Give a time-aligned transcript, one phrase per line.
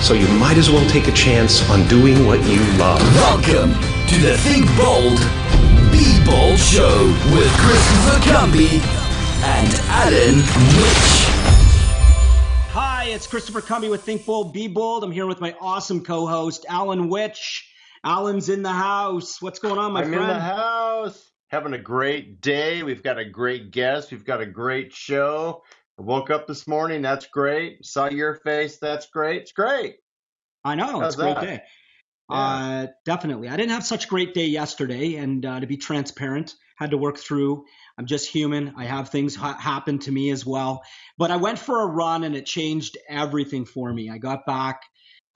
[0.00, 3.00] So you might as well take a chance on doing what you love.
[3.16, 3.72] Welcome
[4.06, 5.18] to the Think Bold,
[5.90, 8.80] Be Bold Show with Christopher Cumby
[9.42, 11.26] and Alan Witch.
[12.70, 15.02] Hi, it's Christopher Cumby with Think Bold, Be Bold.
[15.02, 17.68] I'm here with my awesome co-host, Alan Witch.
[18.04, 19.42] Alan's in the house.
[19.42, 20.22] What's going on, my I'm friend?
[20.22, 21.28] in the house.
[21.48, 22.82] Having a great day.
[22.82, 24.12] We've got a great guest.
[24.12, 25.64] We've got a great show.
[25.98, 27.02] I woke up this morning.
[27.02, 27.84] That's great.
[27.84, 28.78] Saw your face.
[28.78, 29.42] That's great.
[29.42, 29.96] It's great.
[30.64, 31.42] I know How's it's a great that?
[31.42, 31.62] day.
[32.30, 33.48] Uh, definitely.
[33.48, 36.98] I didn't have such a great day yesterday, and uh, to be transparent, had to
[36.98, 37.64] work through.
[37.98, 38.74] I'm just human.
[38.76, 40.84] I have things ha- happen to me as well.
[41.16, 44.10] But I went for a run, and it changed everything for me.
[44.10, 44.82] I got back.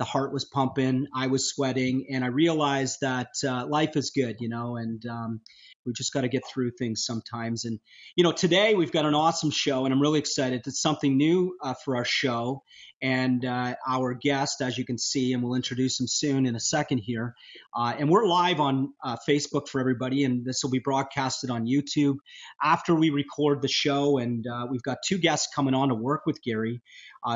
[0.03, 1.06] The heart was pumping.
[1.14, 5.41] I was sweating, and I realized that uh, life is good, you know, and um,
[5.86, 7.64] we just got to get through things sometimes.
[7.67, 7.78] And
[8.17, 10.62] you know, today we've got an awesome show, and I'm really excited.
[10.67, 12.64] It's something new uh, for our show,
[13.00, 16.61] and uh, our guest, as you can see, and we'll introduce him soon in a
[16.61, 17.36] second here.
[17.73, 21.64] Uh, and we're live on uh, Facebook for everybody, and this will be broadcasted on
[21.64, 22.17] YouTube
[22.61, 24.19] after we record the show.
[24.19, 26.83] And uh, we've got two guests coming on to work with Gary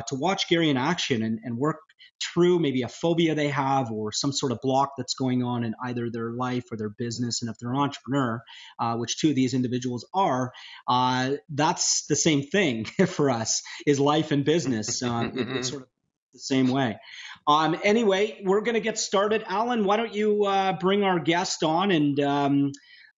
[0.09, 1.77] to watch Gary in action and, and work
[2.23, 5.75] through maybe a phobia they have or some sort of block that's going on in
[5.84, 7.43] either their life or their business.
[7.43, 8.43] And if they're an entrepreneur,
[8.79, 10.53] uh, which two of these individuals are,
[10.89, 15.03] uh, that's the same thing for us is life and business.
[15.57, 15.89] It's sort of
[16.33, 16.99] the same way.
[17.47, 19.45] Um, anyway, we're going to get started.
[19.47, 22.73] Alan, why don't you uh, bring our guest on and um,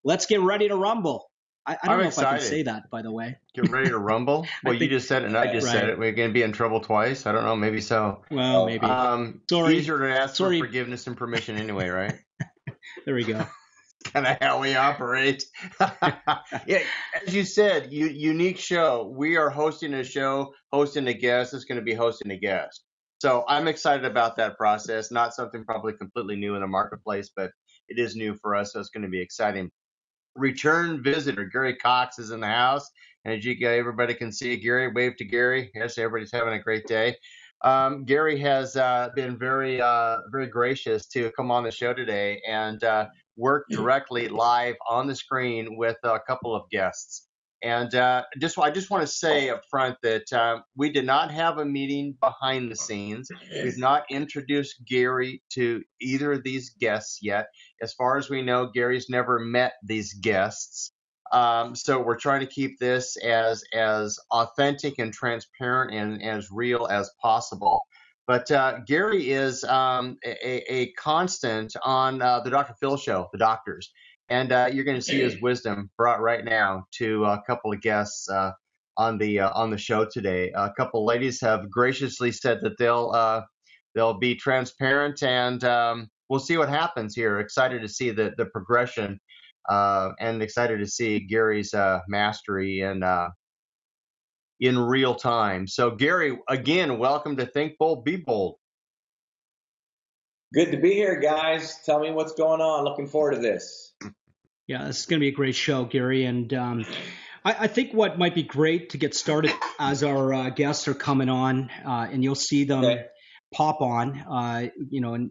[0.04, 1.30] let's get ready to rumble.
[1.68, 2.48] I, I don't I'm know if I can excited.
[2.48, 3.36] say that, by the way.
[3.54, 4.46] Get ready to rumble.
[4.64, 5.98] Well, you just said it, and I just said it.
[5.98, 7.26] We're going to be in trouble twice.
[7.26, 7.56] I don't know.
[7.56, 8.22] Maybe so.
[8.30, 8.86] Well, maybe.
[8.86, 9.76] Um, Sorry.
[9.76, 10.60] Easier to ask Sorry.
[10.60, 12.14] for forgiveness and permission anyway, right?
[13.04, 13.44] there we go.
[14.04, 15.44] kind of how we operate.
[16.66, 16.82] yeah,
[17.26, 19.12] as you said, you, unique show.
[19.14, 21.52] We are hosting a show, hosting a guest.
[21.52, 22.82] It's going to be hosting a guest.
[23.20, 25.10] So I'm excited about that process.
[25.10, 27.50] Not something probably completely new in the marketplace, but
[27.88, 29.70] it is new for us, so it's going to be exciting.
[30.38, 32.90] Return visitor Gary Cox is in the house,
[33.24, 35.70] and as you guys everybody can see, Gary wave to Gary.
[35.74, 37.16] Yes, everybody's having a great day.
[37.64, 42.40] Um, Gary has uh, been very, uh, very gracious to come on the show today
[42.46, 43.06] and uh,
[43.36, 47.27] work directly live on the screen with a couple of guests.
[47.62, 51.30] And uh, just, I just want to say up front that um, we did not
[51.32, 53.28] have a meeting behind the scenes.
[53.52, 57.48] We've not introduced Gary to either of these guests yet.
[57.82, 60.92] As far as we know, Gary's never met these guests.
[61.32, 66.86] Um, so we're trying to keep this as as authentic and transparent and as real
[66.90, 67.82] as possible.
[68.26, 72.74] But uh, Gary is um, a, a constant on uh, the Dr.
[72.78, 73.90] Phil show, The Doctors,
[74.28, 77.80] and uh, you're going to see his wisdom brought right now to a couple of
[77.80, 78.52] guests uh,
[78.96, 80.52] on the uh, on the show today.
[80.54, 83.42] A couple ladies have graciously said that they'll uh,
[83.94, 87.40] they'll be transparent, and um, we'll see what happens here.
[87.40, 89.20] Excited to see the the progression
[89.68, 93.28] uh, and excited to see Gary's uh, mastery in uh,
[94.60, 95.66] in real time.
[95.66, 98.56] So, Gary, again, welcome to Think Bold, Be Bold.
[100.54, 101.78] Good to be here, guys.
[101.84, 102.84] Tell me what's going on.
[102.84, 103.87] Looking forward to this.
[104.68, 106.26] Yeah, this is going to be a great show, Gary.
[106.26, 106.84] And um,
[107.42, 110.94] I, I think what might be great to get started as our uh, guests are
[110.94, 113.04] coming on, uh, and you'll see them Okay.
[113.54, 115.30] pop on, uh, you know, and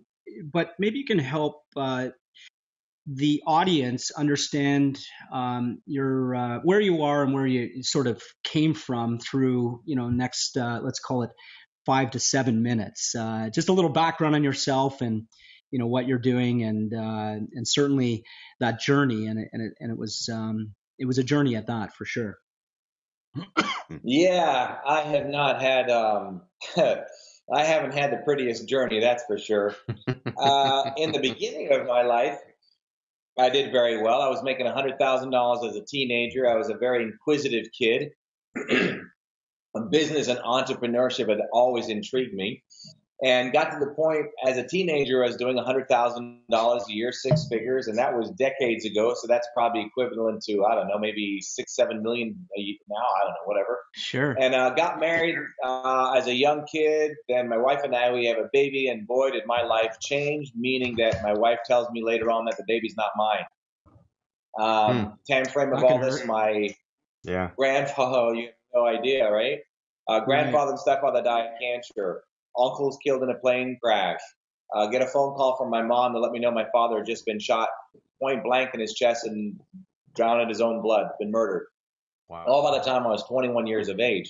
[0.51, 2.07] but maybe you can help uh,
[3.05, 4.99] the audience understand
[5.31, 9.95] um, your uh, where you are and where you sort of came from through, you
[9.95, 11.29] know, next uh, let's call it
[11.85, 13.13] five to seven minutes.
[13.15, 15.27] Uh, just a little background on yourself and
[15.71, 18.23] you know what you're doing and uh, and certainly
[18.59, 21.67] that journey and it, and it, and it was um, it was a journey at
[21.67, 22.37] that for sure.
[24.03, 25.89] Yeah, I have not had.
[25.89, 26.41] Um,
[26.77, 29.75] I haven't had the prettiest journey, that's for sure.
[30.37, 32.37] Uh, in the beginning of my life,
[33.39, 34.21] I did very well.
[34.21, 36.49] I was making $100,000 as a teenager.
[36.49, 38.09] I was a very inquisitive kid.
[39.91, 42.63] Business and entrepreneurship had always intrigued me
[43.23, 46.39] and got to the point as a teenager I was doing $100,000
[46.87, 49.15] a year, six figures, and that was decades ago.
[49.15, 52.95] So that's probably equivalent to, I don't know, maybe six, seven million now.
[52.95, 53.79] I don't know, whatever.
[53.95, 54.35] Sure.
[54.39, 55.35] And uh, got married
[55.65, 57.13] uh, as a young kid.
[57.27, 60.51] Then my wife and I, we have a baby, and boy, did my life change,
[60.55, 63.45] meaning that my wife tells me later on that the baby's not mine.
[64.59, 65.33] Um, hmm.
[65.33, 66.69] Time frame of all this, my
[67.23, 67.49] yeah.
[67.57, 69.59] grandfather, you have no idea, right?
[70.07, 70.69] Uh, grandfather right.
[70.71, 72.23] and stepfather died of cancer
[72.57, 74.19] uncle's killed in a plane crash.
[74.73, 77.05] Uh, get a phone call from my mom to let me know my father had
[77.05, 77.69] just been shot
[78.21, 79.59] point blank in his chest and
[80.15, 81.67] drowned in his own blood, been murdered.
[82.29, 82.45] Wow.
[82.45, 84.29] All by the time I was 21 years of age.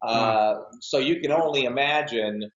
[0.00, 2.50] Uh, so you can only imagine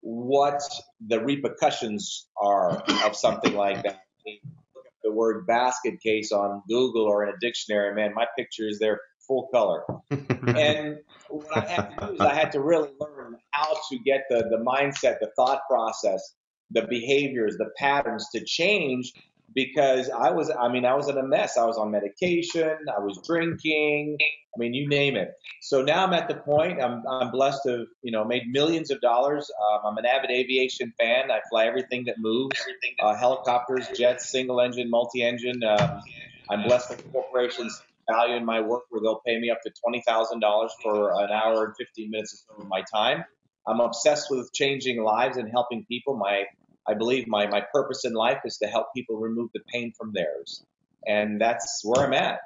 [0.00, 0.60] what
[1.06, 4.00] the repercussions are of something like that.
[4.26, 8.68] Look up the word basket case on Google or in a dictionary, man, my picture
[8.68, 9.84] is there full color.
[10.10, 10.98] and
[11.30, 14.44] what I had to do is I had to really learn how to get the,
[14.50, 16.34] the mindset, the thought process,
[16.70, 19.12] the behaviors, the patterns to change
[19.54, 21.56] because I was, I mean, I was in a mess.
[21.56, 22.76] I was on medication.
[22.94, 24.18] I was drinking.
[24.20, 25.32] I mean, you name it.
[25.62, 26.82] So now I'm at the point.
[26.82, 29.50] I'm, I'm blessed to, you know, made millions of dollars.
[29.72, 31.30] Um, I'm an avid aviation fan.
[31.30, 32.60] I fly everything that moves,
[33.00, 35.62] uh, helicopters, jets, single engine, multi-engine.
[35.64, 36.02] Um,
[36.50, 40.68] I'm blessed with corporations value in my work where they'll pay me up to $20,000
[40.82, 43.24] for an hour and 15 minutes of my time.
[43.66, 46.16] I'm obsessed with changing lives and helping people.
[46.16, 46.44] My,
[46.86, 50.12] I believe my, my purpose in life is to help people remove the pain from
[50.14, 50.64] theirs.
[51.06, 52.40] And that's where I'm at.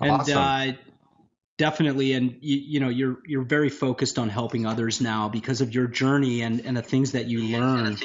[0.00, 0.38] And awesome.
[0.38, 0.72] uh,
[1.56, 5.74] definitely, and you, you, know, you're you're very focused on helping others now because of
[5.74, 7.96] your journey and, and the things that you learn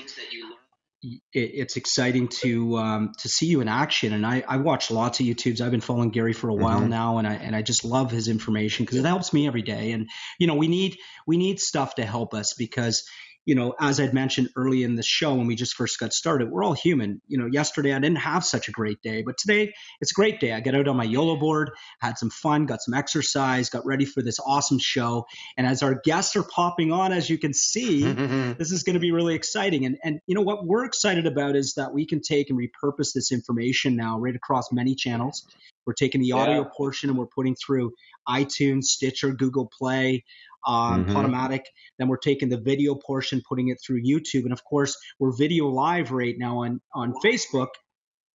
[1.33, 4.13] it's exciting to um, to see you in action.
[4.13, 5.61] And I, I watch lots of YouTubes.
[5.61, 6.89] I've been following Gary for a while mm-hmm.
[6.89, 9.91] now, and I and I just love his information because it helps me every day.
[9.91, 10.09] And
[10.39, 10.97] you know, we need
[11.27, 13.03] we need stuff to help us because
[13.45, 16.49] you know, as I'd mentioned early in the show when we just first got started,
[16.49, 17.21] we're all human.
[17.27, 20.39] You know, yesterday I didn't have such a great day, but today it's a great
[20.39, 20.53] day.
[20.53, 24.05] I got out on my YOLO board, had some fun, got some exercise, got ready
[24.05, 25.25] for this awesome show.
[25.57, 28.03] And as our guests are popping on, as you can see,
[28.57, 29.85] this is going to be really exciting.
[29.85, 33.13] And and you know what we're excited about is that we can take and repurpose
[33.13, 35.45] this information now right across many channels.
[35.85, 36.69] We're taking the audio yeah.
[36.75, 37.91] portion and we're putting through
[38.27, 40.23] iTunes, Stitcher, Google Play,
[40.65, 41.15] um, mm-hmm.
[41.15, 41.61] Podomatic.
[41.99, 45.67] Then we're taking the video portion, putting it through YouTube, and of course we're video
[45.67, 47.69] live right now on on Facebook.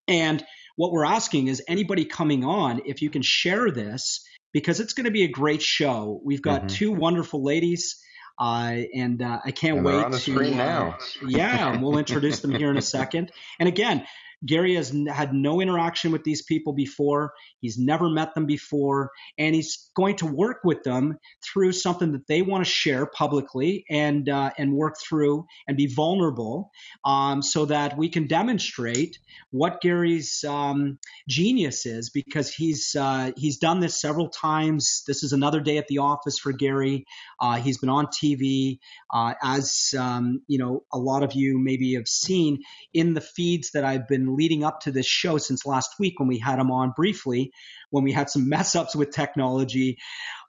[0.06, 0.44] And
[0.76, 5.04] what we're asking is anybody coming on, if you can share this, because it's going
[5.04, 6.20] to be a great show.
[6.24, 6.68] We've got mm-hmm.
[6.68, 7.96] two wonderful ladies.
[8.40, 10.32] Uh, and uh, I can't and wait on the to.
[10.32, 10.96] Screen now.
[11.26, 13.32] yeah, we'll introduce them here in a second.
[13.58, 14.06] And again,
[14.46, 17.32] Gary has had no interaction with these people before.
[17.60, 22.26] He's never met them before, and he's going to work with them through something that
[22.28, 26.70] they want to share publicly and uh, and work through and be vulnerable,
[27.04, 29.18] um, so that we can demonstrate
[29.50, 30.98] what Gary's um,
[31.28, 32.10] genius is.
[32.10, 35.02] Because he's uh, he's done this several times.
[35.06, 37.06] This is another day at the office for Gary.
[37.40, 38.78] Uh, he's been on TV,
[39.12, 42.58] uh, as um, you know, a lot of you maybe have seen
[42.94, 46.28] in the feeds that I've been leading up to this show since last week when
[46.28, 47.52] we had him on briefly,
[47.90, 49.98] when we had some mess ups with technology.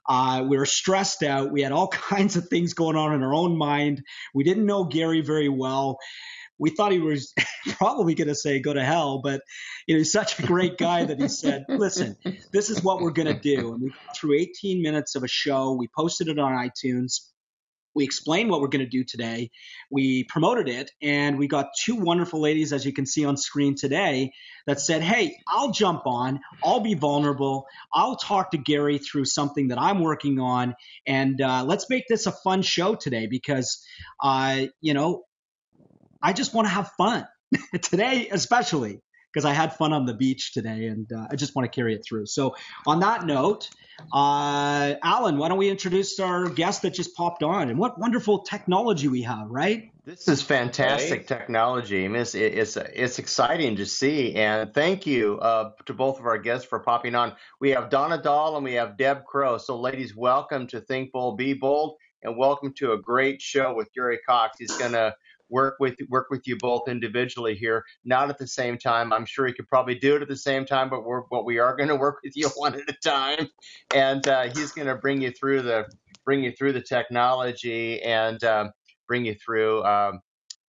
[0.08, 1.52] Uh, we were stressed out.
[1.52, 4.02] We had all kinds of things going on in our own mind.
[4.34, 5.98] We didn't know Gary very well.
[6.58, 7.32] We thought he was
[7.78, 9.40] probably going to say go to hell, but
[9.86, 12.16] you know, he's such a great guy that he said, listen,
[12.52, 13.72] this is what we're going to do.
[13.72, 15.72] And we through 18 minutes of a show.
[15.72, 17.20] We posted it on iTunes
[17.94, 19.50] we explained what we're going to do today.
[19.90, 23.74] We promoted it, and we got two wonderful ladies, as you can see on screen
[23.74, 24.32] today,
[24.66, 29.68] that said, Hey, I'll jump on, I'll be vulnerable, I'll talk to Gary through something
[29.68, 30.74] that I'm working on,
[31.06, 33.82] and uh, let's make this a fun show today because,
[34.22, 35.24] uh, you know,
[36.22, 37.26] I just want to have fun
[37.82, 39.00] today, especially
[39.32, 41.94] because I had fun on the beach today, and uh, I just want to carry
[41.94, 42.26] it through.
[42.26, 42.56] So,
[42.86, 43.68] on that note,
[44.12, 48.40] uh, Alan, why don't we introduce our guest that just popped on, and what wonderful
[48.40, 49.90] technology we have, right?
[50.04, 52.04] This is fantastic technology.
[52.04, 54.34] I it's, it's, it's exciting to see.
[54.34, 57.34] And thank you uh, to both of our guests for popping on.
[57.60, 59.58] We have Donna Dahl and we have Deb Crow.
[59.58, 63.92] So, ladies, welcome to Think Bold, Be Bold, and welcome to a great show with
[63.94, 64.56] Gary Cox.
[64.58, 65.14] He's going to
[65.50, 69.12] work with work with you both individually here, not at the same time.
[69.12, 71.58] I'm sure he could probably do it at the same time, but we're but we
[71.58, 73.48] are going to work with you one at a time,
[73.94, 75.86] and uh, he's going to bring you through the
[76.24, 78.70] bring you through the technology and um,
[79.08, 80.20] bring you through um,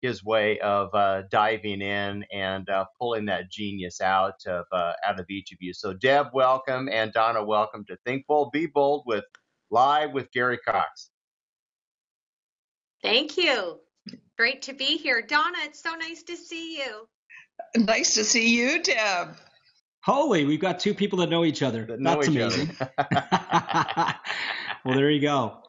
[0.01, 5.19] his way of uh, diving in and uh, pulling that genius out of uh, out
[5.19, 5.73] of each of you.
[5.73, 9.25] So, Deb, welcome, and Donna, welcome to Think Bold, Be Bold with
[9.69, 11.09] live with Gary Cox.
[13.01, 13.79] Thank you.
[14.37, 15.57] Great to be here, Donna.
[15.63, 17.07] It's so nice to see you.
[17.75, 19.35] Nice to see you, Deb.
[20.03, 21.85] Holy, we've got two people that know each other.
[21.85, 22.75] That know That's each amazing.
[24.83, 25.59] well, there you go.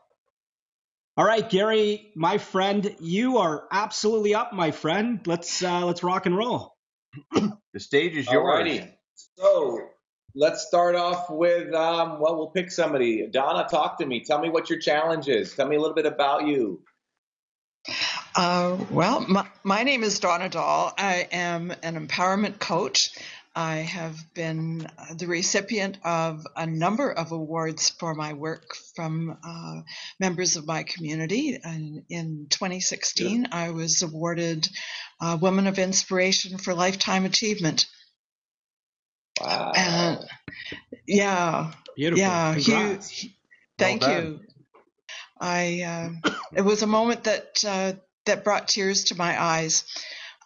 [1.19, 5.21] All right, Gary, my friend, you are absolutely up, my friend.
[5.27, 6.75] Let's uh, let's rock and roll.
[7.75, 8.65] The stage is yours.
[8.65, 8.91] Alrighty.
[9.37, 9.81] So
[10.35, 13.27] let's start off with um, well, we'll pick somebody.
[13.31, 14.25] Donna, talk to me.
[14.25, 15.55] Tell me what your challenge is.
[15.55, 16.83] Tell me a little bit about you.
[18.35, 20.95] Uh, well, my, my name is Donna Dahl.
[20.97, 23.11] I am an empowerment coach.
[23.55, 29.83] I have been the recipient of a number of awards for my work from uh,
[30.19, 31.59] members of my community.
[31.63, 34.67] And in 2016, I was awarded
[35.21, 37.87] uh, Woman of Inspiration for Lifetime Achievement.
[39.39, 39.73] Wow.
[39.77, 40.19] And
[41.07, 42.23] yeah, Beautiful.
[42.23, 42.99] yeah,
[43.77, 44.41] thank Well you.
[45.39, 47.93] I uh, it was a moment that uh,
[48.27, 49.85] that brought tears to my eyes.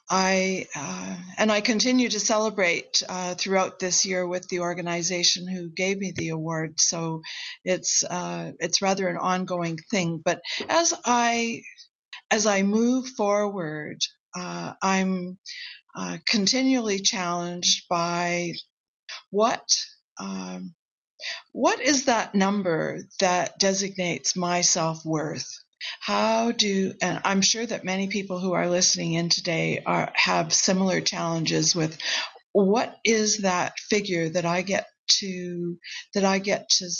[0.08, 5.68] I uh, and I continue to celebrate uh, throughout this year with the organization who
[5.68, 6.80] gave me the award.
[6.80, 7.22] So
[7.64, 10.22] it's uh, it's rather an ongoing thing.
[10.24, 11.62] But as I
[12.30, 13.98] as I move forward,
[14.36, 15.38] uh, I'm
[15.96, 18.52] uh, continually challenged by
[19.30, 19.68] what
[20.20, 20.74] um,
[21.52, 25.48] what is that number that designates my self worth?
[26.00, 30.52] How do, and I'm sure that many people who are listening in today are, have
[30.52, 31.98] similar challenges with
[32.52, 34.86] what is that figure that I get
[35.20, 35.78] to,
[36.14, 36.90] that I get to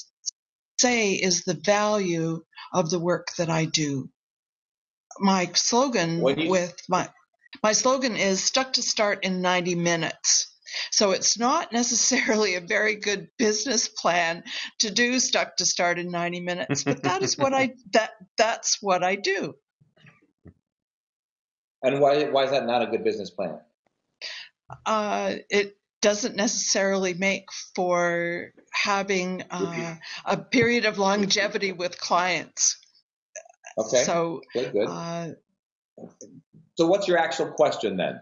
[0.80, 4.10] say is the value of the work that I do.
[5.20, 7.08] My slogan you- with my,
[7.62, 10.55] my slogan is stuck to start in 90 minutes.
[10.90, 14.44] So it's not necessarily a very good business plan
[14.80, 18.82] to do stuck to start in 90 minutes, but that is what I that that's
[18.82, 19.54] what I do.
[21.82, 23.60] And why why is that not a good business plan?
[24.84, 32.78] Uh, it doesn't necessarily make for having uh, a period of longevity with clients.
[33.78, 34.02] Okay.
[34.02, 34.88] So good, good.
[34.88, 35.28] uh,
[36.74, 38.20] so what's your actual question then?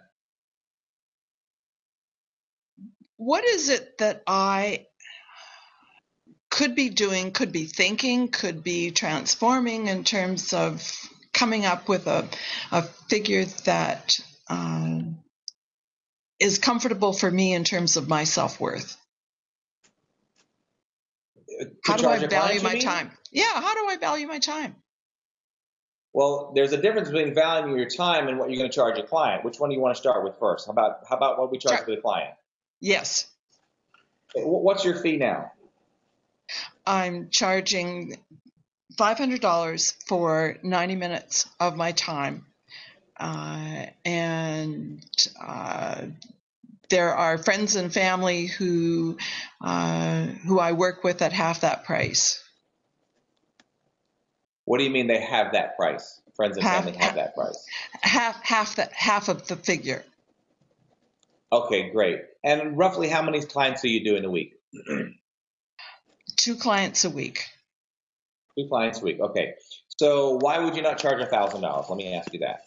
[3.24, 4.86] What is it that I
[6.50, 10.82] could be doing, could be thinking, could be transforming in terms of
[11.32, 12.28] coming up with a,
[12.70, 14.14] a figure that
[14.48, 15.18] um,
[16.38, 18.96] is comfortable for me in terms of my self worth?
[21.86, 23.10] How do I charge a client, value my time?
[23.32, 24.76] Yeah, how do I value my time?
[26.12, 29.02] Well, there's a difference between valuing your time and what you're going to charge a
[29.02, 29.44] client.
[29.44, 30.66] Which one do you want to start with first?
[30.66, 31.86] How about how about what we charge Sure.
[31.86, 32.34] for the client?
[32.84, 33.26] Yes,
[34.34, 35.52] What's your fee now?
[36.84, 38.18] I'm charging
[38.96, 42.46] $500 for 90 minutes of my time.
[43.16, 45.04] Uh, and
[45.40, 46.02] uh,
[46.90, 49.18] there are friends and family who
[49.60, 52.42] uh, who I work with at half that price.
[54.64, 56.20] What do you mean they have that price?
[56.34, 57.64] Friends and Half- family have that price.
[58.00, 60.04] Half half that half of the figure.
[61.54, 62.20] Okay, great.
[62.42, 64.54] And roughly how many clients do you do in a week?
[66.36, 67.46] Two clients a week.
[68.58, 69.20] Two clients a week.
[69.20, 69.54] Okay.
[69.96, 71.86] So why would you not charge a thousand dollars?
[71.88, 72.64] Let me ask you that.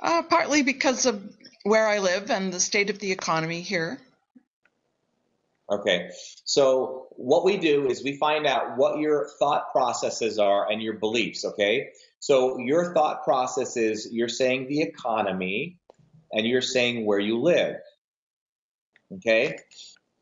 [0.00, 1.22] Uh, partly because of
[1.64, 4.00] where I live and the state of the economy here.
[5.70, 6.08] Okay.
[6.44, 10.94] So what we do is we find out what your thought processes are and your
[10.94, 11.90] beliefs, okay?
[12.18, 15.76] So your thought process is you're saying the economy
[16.32, 17.76] and you're saying where you live.
[19.12, 19.58] Okay?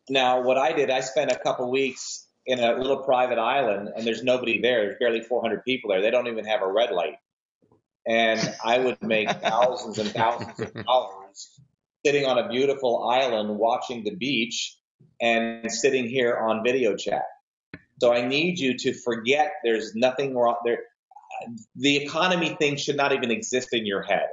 [0.09, 4.07] Now, what I did, I spent a couple weeks in a little private island and
[4.07, 4.83] there's nobody there.
[4.83, 6.01] There's barely 400 people there.
[6.01, 7.17] They don't even have a red light.
[8.07, 11.61] And I would make thousands and thousands of dollars
[12.05, 14.79] sitting on a beautiful island watching the beach
[15.21, 17.25] and sitting here on video chat.
[18.01, 20.85] So I need you to forget there's nothing wrong there.
[21.77, 24.27] The economy thing should not even exist in your head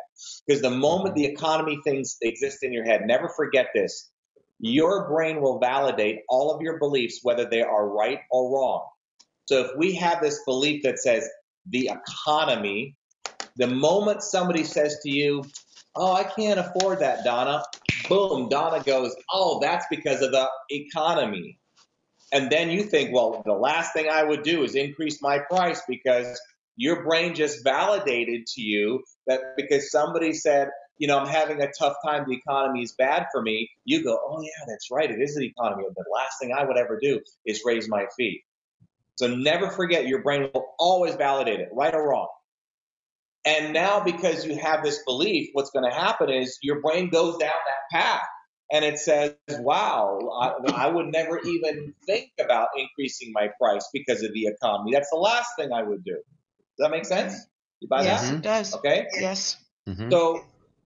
[0.47, 4.11] because the moment the economy things exist in your head, never forget this.
[4.59, 8.87] Your brain will validate all of your beliefs, whether they are right or wrong.
[9.45, 11.27] So if we have this belief that says
[11.69, 12.95] the economy,
[13.57, 15.43] the moment somebody says to you,
[15.95, 17.63] Oh, I can't afford that, Donna,
[18.09, 21.59] boom, Donna goes, Oh, that's because of the economy.
[22.31, 25.81] And then you think, Well, the last thing I would do is increase my price
[25.87, 26.39] because
[26.75, 31.67] Your brain just validated to you that because somebody said, you know, I'm having a
[31.77, 35.21] tough time, the economy is bad for me, you go, oh, yeah, that's right, it
[35.21, 35.83] is the economy.
[35.95, 38.43] The last thing I would ever do is raise my fee.
[39.15, 42.29] So never forget, your brain will always validate it, right or wrong.
[43.45, 47.37] And now, because you have this belief, what's going to happen is your brain goes
[47.37, 48.23] down that path
[48.71, 54.23] and it says, wow, I, I, would never even think about increasing my price because
[54.23, 54.93] of the economy.
[54.93, 56.21] That's the last thing I would do.
[56.77, 57.47] Does that make sense?
[57.79, 58.27] You buy yes, that?
[58.27, 58.75] Yes, it does.
[58.75, 59.07] Okay?
[59.19, 59.57] Yes.
[59.87, 60.09] Mm-hmm.
[60.09, 60.43] So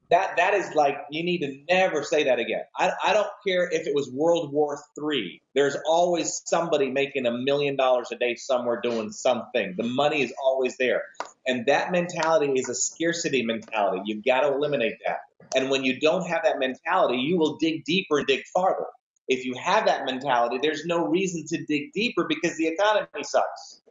[0.09, 2.61] that that is like you need to never say that again.
[2.75, 5.41] I, I don't care if it was World War Three.
[5.53, 9.75] There's always somebody making a million dollars a day somewhere doing something.
[9.77, 11.03] The money is always there,
[11.45, 14.01] and that mentality is a scarcity mentality.
[14.05, 15.19] You've got to eliminate that.
[15.55, 18.85] And when you don't have that mentality, you will dig deeper and dig farther.
[19.27, 23.81] If you have that mentality, there's no reason to dig deeper because the economy sucks.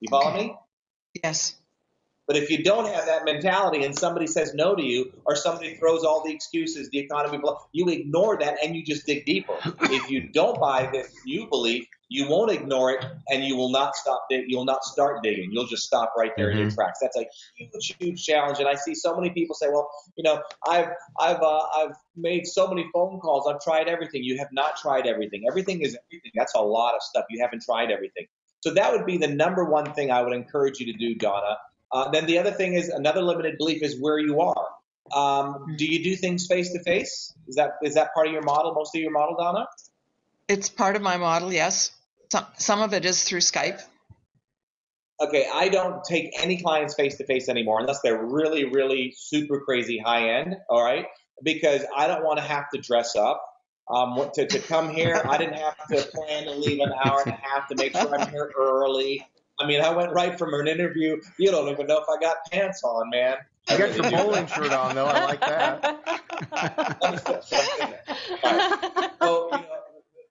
[0.00, 0.48] You follow okay.
[0.48, 0.54] me?
[1.14, 1.56] Yes.
[2.30, 5.74] But if you don't have that mentality and somebody says no to you or somebody
[5.74, 7.40] throws all the excuses, the economy,
[7.72, 9.54] you ignore that and you just dig deeper.
[9.82, 13.96] If you don't buy this new belief, you won't ignore it and you will not
[13.96, 15.50] stop dig- you'll not start digging.
[15.52, 16.58] You'll just stop right there mm-hmm.
[16.58, 17.00] in your tracks.
[17.02, 17.26] That's a
[17.56, 18.60] huge, huge challenge.
[18.60, 22.46] And I see so many people say, well, you know, I've, I've, uh, I've made
[22.46, 23.52] so many phone calls.
[23.52, 24.22] I've tried everything.
[24.22, 25.46] You have not tried everything.
[25.48, 26.30] Everything is everything.
[26.36, 27.24] That's a lot of stuff.
[27.28, 28.26] You haven't tried everything.
[28.60, 31.56] So that would be the number one thing I would encourage you to do, Donna
[31.92, 34.66] uh, then the other thing is another limited belief is where you are.
[35.12, 37.34] Um, do you do things face to face?
[37.48, 38.72] Is that is that part of your model?
[38.74, 39.66] Most of your model, Donna?
[40.48, 41.52] It's part of my model.
[41.52, 41.90] Yes.
[42.30, 43.82] Some some of it is through Skype.
[45.20, 49.60] Okay, I don't take any clients face to face anymore unless they're really, really super
[49.60, 50.56] crazy high end.
[50.68, 51.06] All right,
[51.42, 53.44] because I don't want to have to dress up.
[53.90, 57.32] Um, to, to come here, I didn't have to plan to leave an hour and
[57.32, 59.26] a half to make sure I'm here early.
[59.58, 61.20] I mean, I went right from an interview.
[61.38, 63.36] You don't even know if I got pants on, man.
[63.68, 65.06] I got your bowling shirt on, though.
[65.06, 66.00] I like that.
[69.22, 69.66] So, you know,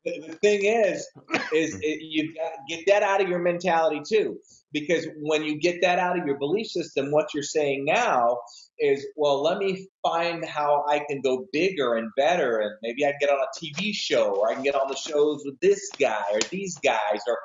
[0.03, 1.07] the, the thing is,
[1.53, 4.39] is it, you got get that out of your mentality too,
[4.71, 8.39] because when you get that out of your belief system, what you're saying now
[8.79, 13.11] is, well, let me find how I can go bigger and better, and maybe I
[13.11, 15.89] can get on a TV show, or I can get on the shows with this
[15.99, 17.37] guy or these guys, or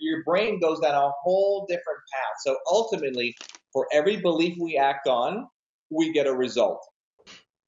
[0.00, 2.36] your brain goes down a whole different path.
[2.44, 3.36] So ultimately,
[3.72, 5.46] for every belief we act on,
[5.90, 6.84] we get a result.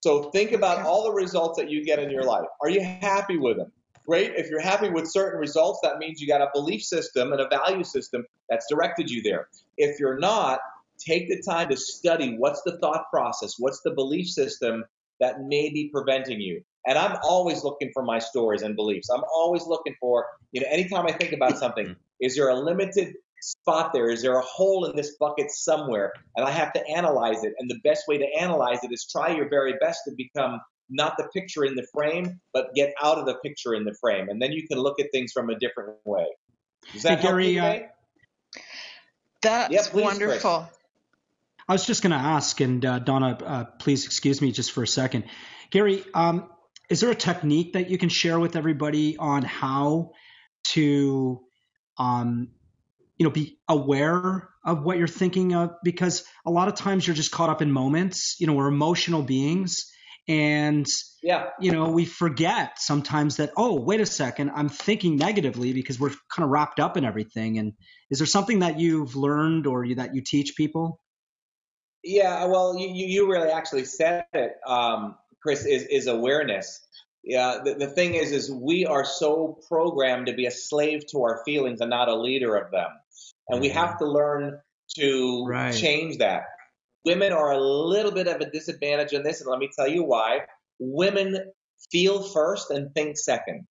[0.02, 2.46] So think about all the results that you get in your life.
[2.60, 3.70] Are you happy with them?
[4.06, 4.32] Great.
[4.34, 7.48] If you're happy with certain results, that means you got a belief system and a
[7.48, 9.46] value system that's directed you there.
[9.76, 10.58] If you're not,
[11.04, 14.84] take the time to study what's the thought process, what's the belief system
[15.22, 16.62] that may be preventing you.
[16.86, 19.08] And I'm always looking for my stories and beliefs.
[19.08, 23.14] I'm always looking for, you know, anytime I think about something, is there a limited
[23.40, 24.10] spot there?
[24.10, 26.12] Is there a hole in this bucket somewhere?
[26.36, 27.52] And I have to analyze it.
[27.58, 30.60] And the best way to analyze it is try your very best to become
[30.90, 34.28] not the picture in the frame, but get out of the picture in the frame.
[34.28, 36.26] And then you can look at things from a different way.
[36.92, 37.78] Does that hey, Gary, uh,
[39.40, 40.68] That's yeah, please, wonderful.
[40.68, 40.81] Chris.
[41.68, 44.82] I was just going to ask, and uh, Donna, uh, please excuse me just for
[44.82, 45.24] a second.
[45.70, 46.48] Gary, um,
[46.90, 50.12] is there a technique that you can share with everybody on how
[50.68, 51.40] to
[51.98, 52.48] um,
[53.16, 55.70] you know be aware of what you're thinking of?
[55.82, 59.22] Because a lot of times you're just caught up in moments you know we're emotional
[59.22, 59.90] beings
[60.28, 60.86] and
[61.22, 61.46] yeah.
[61.58, 66.12] you know we forget sometimes that oh wait a second i'm thinking negatively because we're
[66.32, 67.58] kind of wrapped up in everything.
[67.58, 67.72] And
[68.10, 71.00] is there something that you've learned or you, that you teach people
[72.04, 76.86] yeah well you, you really actually said it um, chris is, is awareness
[77.24, 81.22] yeah, the, the thing is, is we are so programmed to be a slave to
[81.22, 82.88] our feelings and not a leader of them.
[83.48, 84.60] And we have to learn
[84.96, 85.74] to right.
[85.74, 86.44] change that.
[87.04, 90.04] Women are a little bit of a disadvantage in this, and let me tell you
[90.04, 90.40] why.
[90.78, 91.52] Women
[91.90, 93.66] feel first and think second.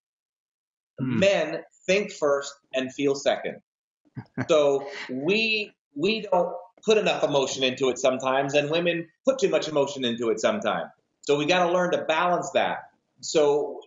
[1.01, 1.19] Hmm.
[1.19, 3.61] Men think first and feel second.
[4.49, 9.69] so we we don't put enough emotion into it sometimes, and women put too much
[9.69, 10.91] emotion into it sometimes.
[11.23, 12.91] So we got to learn to balance that.
[13.21, 13.81] So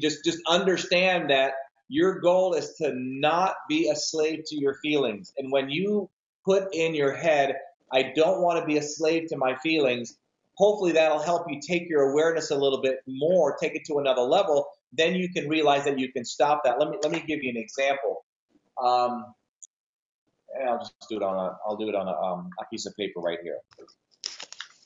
[0.00, 1.52] just just understand that
[1.88, 5.32] your goal is to not be a slave to your feelings.
[5.38, 6.10] And when you
[6.44, 7.56] put in your head,
[7.92, 10.16] I don't want to be a slave to my feelings,
[10.54, 14.22] hopefully that'll help you take your awareness a little bit more, take it to another
[14.22, 14.66] level.
[14.92, 16.78] Then you can realize that you can stop that.
[16.78, 18.24] Let me let me give you an example.
[18.82, 19.34] Um,
[20.68, 22.96] I'll just do it on a I'll do it on a, um, a piece of
[22.96, 23.58] paper right here.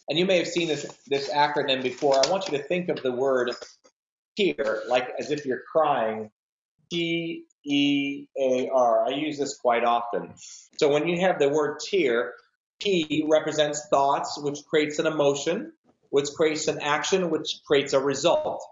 [0.09, 2.15] And you may have seen this this acronym before.
[2.25, 3.51] I want you to think of the word
[4.37, 6.31] tear, like as if you're crying.
[6.91, 9.07] T E A R.
[9.07, 10.35] I use this quite often.
[10.79, 12.35] So when you have the word tear,
[12.81, 15.73] T represents thoughts, which creates an emotion,
[16.11, 18.65] which creates an action, which creates a result.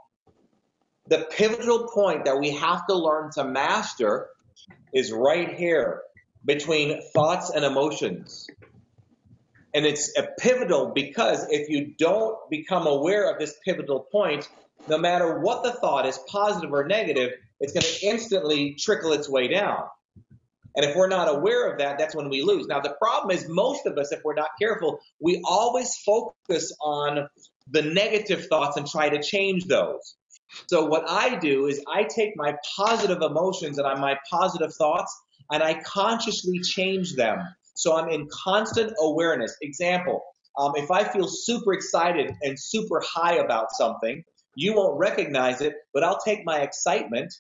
[1.09, 4.29] The pivotal point that we have to learn to master
[4.93, 6.03] is right here
[6.45, 8.47] between thoughts and emotions.
[9.75, 14.49] And it's a pivotal because if you don't become aware of this pivotal point,
[14.87, 19.29] no matter what the thought is, positive or negative, it's going to instantly trickle its
[19.29, 19.85] way down.
[20.77, 22.67] And if we're not aware of that, that's when we lose.
[22.67, 27.29] Now, the problem is most of us, if we're not careful, we always focus on
[27.71, 30.17] the negative thoughts and try to change those.
[30.67, 35.17] So what I do is I take my positive emotions and my positive thoughts
[35.51, 37.39] and I consciously change them.
[37.75, 39.57] So I'm in constant awareness.
[39.63, 40.23] Example,
[40.59, 45.75] um, if I feel super excited and super high about something, you won't recognize it,
[45.93, 47.35] but I'll take my excitement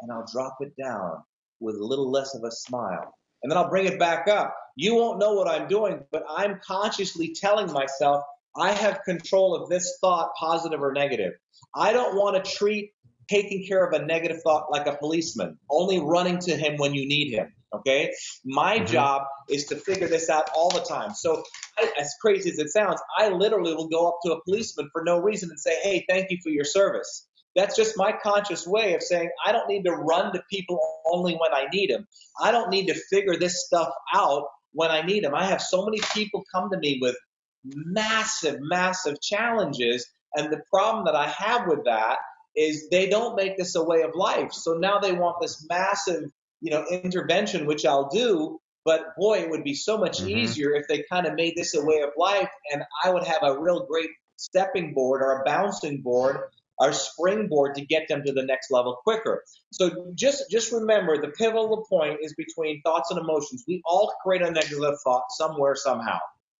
[0.00, 1.22] and I'll drop it down
[1.60, 3.14] with a little less of a smile.
[3.42, 4.54] And then I'll bring it back up.
[4.76, 8.24] You won't know what I'm doing, but I'm consciously telling myself
[8.56, 11.32] I have control of this thought, positive or negative.
[11.74, 12.92] I don't want to treat
[13.32, 17.06] taking care of a negative thought like a policeman, only running to him when you
[17.06, 17.52] need him.
[17.74, 18.12] Okay.
[18.44, 18.86] My mm-hmm.
[18.86, 21.14] job is to figure this out all the time.
[21.14, 21.42] So,
[21.78, 25.02] I, as crazy as it sounds, I literally will go up to a policeman for
[25.04, 27.26] no reason and say, Hey, thank you for your service.
[27.56, 31.34] That's just my conscious way of saying I don't need to run to people only
[31.34, 32.06] when I need them.
[32.40, 35.34] I don't need to figure this stuff out when I need them.
[35.34, 37.16] I have so many people come to me with
[37.64, 40.06] massive, massive challenges.
[40.34, 42.16] And the problem that I have with that
[42.56, 44.52] is they don't make this a way of life.
[44.52, 46.24] So now they want this massive,
[46.60, 48.60] you know, intervention, which I'll do.
[48.84, 50.30] But boy, it would be so much mm-hmm.
[50.30, 53.42] easier if they kind of made this a way of life, and I would have
[53.42, 56.50] a real great stepping board or a bouncing board
[56.82, 59.44] our springboard to get them to the next level quicker.
[59.72, 63.64] So just just remember the pivotal point is between thoughts and emotions.
[63.68, 66.18] We all create a negative thought somewhere somehow.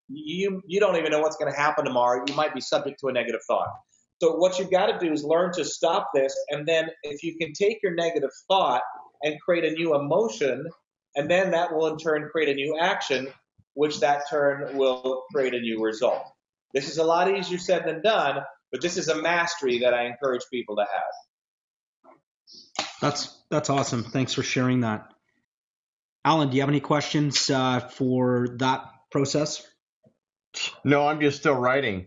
[0.09, 2.25] You you don't even know what's going to happen tomorrow.
[2.27, 3.69] You might be subject to a negative thought.
[4.23, 7.37] So what you've got to do is learn to stop this, and then if you
[7.37, 8.83] can take your negative thought
[9.25, 10.65] and create a new emotion,
[11.17, 13.27] and then that will in turn create a new action,
[13.75, 16.23] which that turn will create a new result.
[16.73, 20.07] This is a lot easier said than done, but this is a mastery that I
[20.07, 22.15] encourage people to have.
[23.01, 24.05] That's that's awesome.
[24.05, 25.13] Thanks for sharing that.
[26.25, 29.67] Alan, do you have any questions uh, for that process?
[30.85, 32.07] No, I'm just still writing.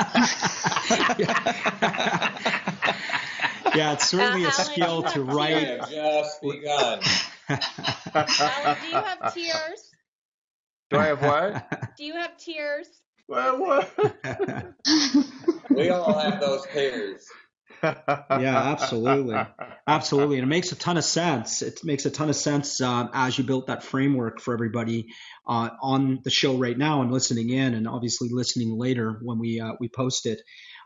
[3.74, 5.80] yeah, it's certainly a skill to write.
[5.90, 7.00] Just begun.
[7.48, 9.90] Alan, do you have tears?
[10.90, 11.96] Do I have what?
[11.96, 12.88] Do you have tears?
[13.26, 13.60] What?
[13.60, 13.92] what?
[15.70, 17.26] we all have those tears.
[17.82, 17.94] Yeah,
[18.30, 19.36] absolutely,
[19.86, 21.62] absolutely, and it makes a ton of sense.
[21.62, 25.08] It makes a ton of sense um, as you built that framework for everybody
[25.46, 29.60] uh, on the show right now and listening in, and obviously listening later when we
[29.60, 30.40] uh, we post it.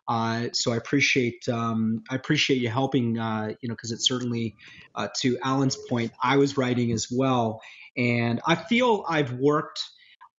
[0.06, 4.56] Uh, so I appreciate um, I appreciate you helping, uh, you know, because it's certainly
[4.94, 7.60] uh, to Alan's point, I was writing as well,
[7.96, 9.80] and I feel I've worked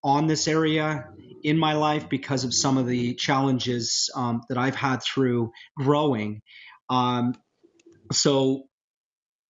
[0.06, 1.08] on this area
[1.44, 6.42] in my life because of some of the challenges um, that I've had through growing.
[6.90, 7.36] Um,
[8.12, 8.68] so,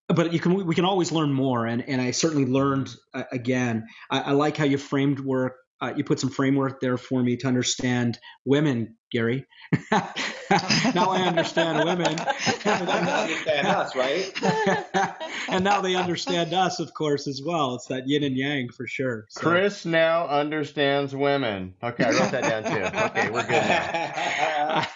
[0.07, 3.85] but you can we can always learn more, and and I certainly learned uh, again.
[4.09, 5.55] I, I, like how you framed work.
[5.81, 9.45] Uh, you put some framework there for me to understand women, Gary.
[9.91, 12.17] now I understand women.
[12.65, 14.31] understand us, right?
[15.49, 17.75] and now they understand us, of course, as well.
[17.75, 19.25] It's that yin and yang for sure.
[19.29, 19.41] So.
[19.41, 21.73] Chris now understands women.
[21.83, 22.97] Okay, I wrote that down too.
[23.07, 24.87] Okay, we're good now.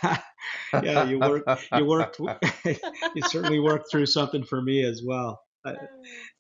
[0.82, 1.44] yeah, you work.
[1.76, 2.20] You worked.
[2.20, 5.42] you certainly worked through something for me as well.
[5.66, 5.74] Uh,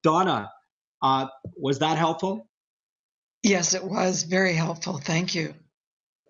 [0.01, 0.49] Donna,
[1.01, 2.48] uh, was that helpful?
[3.43, 4.97] Yes, it was very helpful.
[4.97, 5.53] Thank you.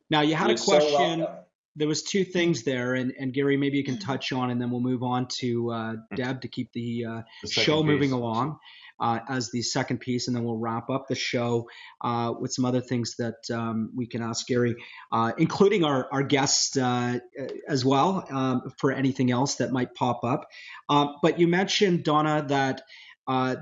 [0.09, 1.19] Now you had You're a question.
[1.19, 1.39] So
[1.75, 4.11] there was two things there, and, and Gary, maybe you can mm-hmm.
[4.11, 6.15] touch on, and then we'll move on to uh, mm-hmm.
[6.15, 8.59] Deb to keep the, uh, the show moving along
[8.99, 11.69] uh, as the second piece, and then we'll wrap up the show
[12.01, 14.75] uh, with some other things that um, we can ask Gary,
[15.11, 17.19] uh, including our our guests uh,
[17.67, 20.47] as well um, for anything else that might pop up.
[20.89, 22.81] Um, but you mentioned Donna that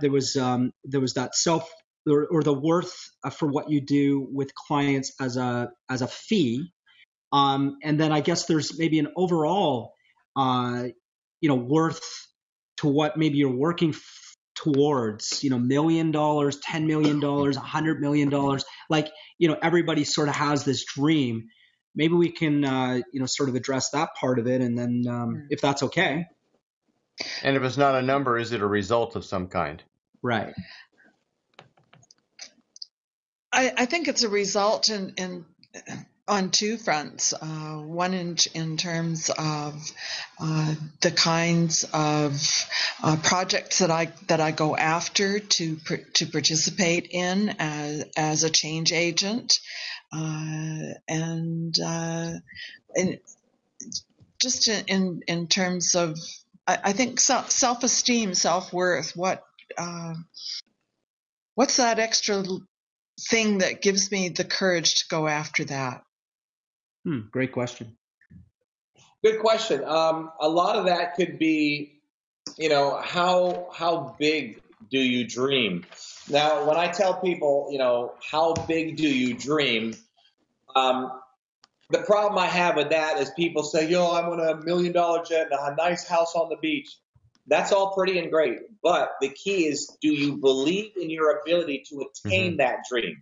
[0.02, 1.70] there was um, there was that self
[2.08, 6.72] or, or the worth for what you do with clients as a as a fee
[7.32, 9.94] um, and then I guess there's maybe an overall,
[10.36, 10.86] uh,
[11.42, 12.28] you know, worth
[12.78, 17.62] to what maybe you're working f- towards, you know, million dollars, ten million dollars a
[17.62, 21.48] hundred million dollars Like, you know, everybody sort of has this dream.
[21.96, 24.62] Maybe we can, uh, you know, sort of address that part of it.
[24.62, 25.42] And then um, hmm.
[25.50, 26.26] if that's okay.
[27.44, 29.84] And if it's not a number, is it a result of some kind?
[30.22, 30.54] Right.
[33.58, 35.46] I, I think it's a result in, in
[36.28, 37.34] on two fronts.
[37.34, 39.92] Uh, one in in terms of
[40.40, 42.40] uh, the kinds of
[43.02, 45.76] uh, projects that I that I go after to
[46.14, 49.60] to participate in as as a change agent,
[50.14, 52.34] uh, and uh,
[52.96, 53.20] and
[54.40, 56.20] just in in, in terms of
[56.68, 59.16] I, I think self esteem, self worth.
[59.16, 59.44] What
[59.80, 60.14] uh,
[61.56, 62.44] what's that extra
[63.20, 66.04] thing that gives me the courage to go after that?
[67.04, 67.98] Hmm, great question.
[69.24, 69.84] Good question.
[69.84, 72.02] Um, a lot of that could be,
[72.58, 75.86] you know, how how big do you dream?
[76.30, 79.96] Now, when I tell people, you know, how big do you dream?
[80.76, 81.12] Um,
[81.90, 85.24] the problem I have with that is people say, yo, I want a million dollar
[85.24, 86.96] jet and a nice house on the beach.
[87.48, 88.60] That's all pretty and great.
[88.84, 92.58] But the key is, do you believe in your ability to attain mm-hmm.
[92.58, 93.22] that dream?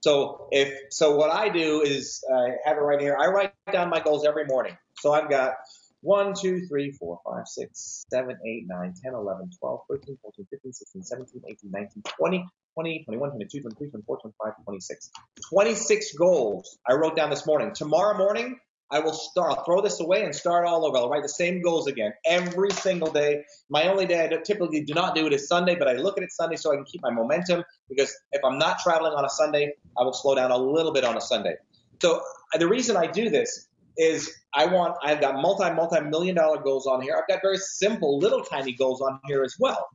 [0.00, 3.16] So if so, what I do is I uh, have it right here.
[3.16, 4.76] I write down my goals every morning.
[4.98, 5.54] So I've got
[6.00, 10.72] 1, 2, 3, 4, 5, 6, 7, 8, 9, 10, 11, 12, 13, 14, 15,
[10.72, 15.10] 16, 17, 18, 19, 20, 20, 21, 22, 23, 24, 25, 26.
[15.48, 17.72] 26 goals I wrote down this morning.
[17.72, 18.58] Tomorrow morning,
[18.92, 19.56] I will start.
[19.56, 20.98] I'll throw this away and start all over.
[20.98, 23.42] I'll write the same goals again every single day.
[23.70, 26.24] My only day I typically do not do it is Sunday, but I look at
[26.24, 29.30] it Sunday so I can keep my momentum because if I'm not traveling on a
[29.30, 31.54] Sunday, I will slow down a little bit on a Sunday.
[32.02, 32.20] So
[32.54, 36.62] uh, the reason I do this is I want I've got multi multi million dollar
[36.62, 37.16] goals on here.
[37.16, 39.88] I've got very simple little tiny goals on here as well.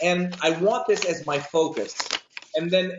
[0.00, 1.96] And I want this as my focus.
[2.54, 2.98] And then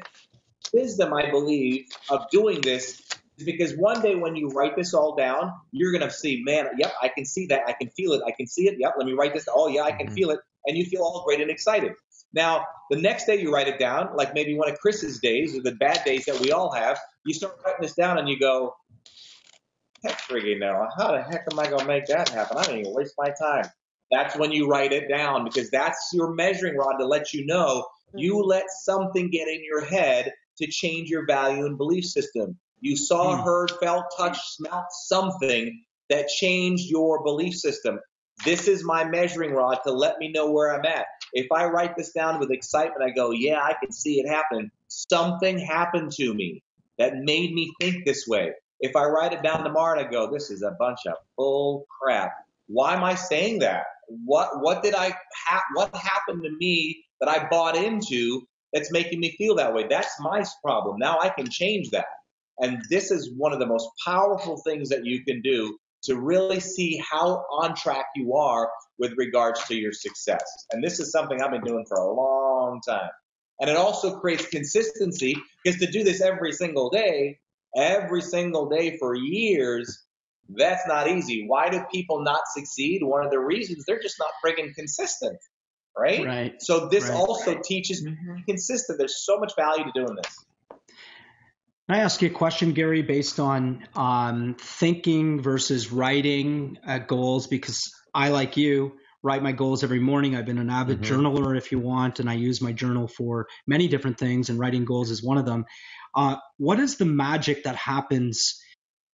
[0.73, 3.08] wisdom I believe of doing this is
[3.45, 6.93] because one day when you write this all down, you're going to see, man, yep,
[7.01, 7.61] I can see that.
[7.67, 8.21] I can feel it.
[8.25, 8.77] I can see it.
[8.79, 9.47] Yep, let me write this.
[9.53, 10.15] Oh, yeah, I can mm-hmm.
[10.15, 10.39] feel it.
[10.65, 11.93] And you feel all great and excited.
[12.33, 15.61] Now, the next day you write it down, like maybe one of Chris's days or
[15.61, 18.75] the bad days that we all have, you start writing this down and you go,
[20.03, 22.57] heck friggin' no, how the heck am I going to make that happen?
[22.57, 23.65] I don't even waste my time.
[24.11, 27.85] That's when you write it down because that's your measuring rod to let you know
[28.15, 28.49] you mm-hmm.
[28.49, 32.57] let something get in your head to change your value and belief system.
[32.81, 33.43] You saw, hmm.
[33.43, 37.99] heard, felt, touched, smelt something that changed your belief system.
[38.45, 41.05] This is my measuring rod to let me know where I'm at.
[41.33, 44.71] If I write this down with excitement, I go, yeah, I can see it happen.
[44.87, 46.63] Something happened to me
[46.97, 48.53] that made me think this way.
[48.79, 51.85] If I write it down tomorrow and I go, this is a bunch of bull
[52.01, 52.31] crap.
[52.67, 53.83] Why am I saying that?
[54.07, 55.13] What what did I
[55.47, 58.41] ha- what happened to me that I bought into
[58.73, 59.85] that's making me feel that way?
[59.87, 60.97] That's my problem.
[60.97, 62.05] Now I can change that.
[62.59, 66.59] And this is one of the most powerful things that you can do to really
[66.59, 70.43] see how on track you are with regards to your success.
[70.71, 73.09] And this is something I've been doing for a long time.
[73.59, 77.39] And it also creates consistency because to do this every single day,
[77.75, 80.05] every single day for years,
[80.55, 81.45] that's not easy.
[81.47, 83.03] Why do people not succeed?
[83.03, 85.37] One of the reasons they're just not friggin' consistent,
[85.97, 86.25] right?
[86.25, 86.61] Right.
[86.61, 87.15] So this right.
[87.15, 88.41] also teaches me mm-hmm.
[88.47, 88.97] consistent.
[88.97, 90.45] There's so much value to doing this.
[91.89, 97.47] Can I ask you a question, Gary, based on um, thinking versus writing uh, goals?
[97.47, 98.91] Because I, like you,
[99.23, 100.35] write my goals every morning.
[100.35, 101.11] I've been an avid mm-hmm.
[101.11, 104.85] journaler, if you want, and I use my journal for many different things, and writing
[104.85, 105.65] goals is one of them.
[106.13, 108.61] Uh, what is the magic that happens,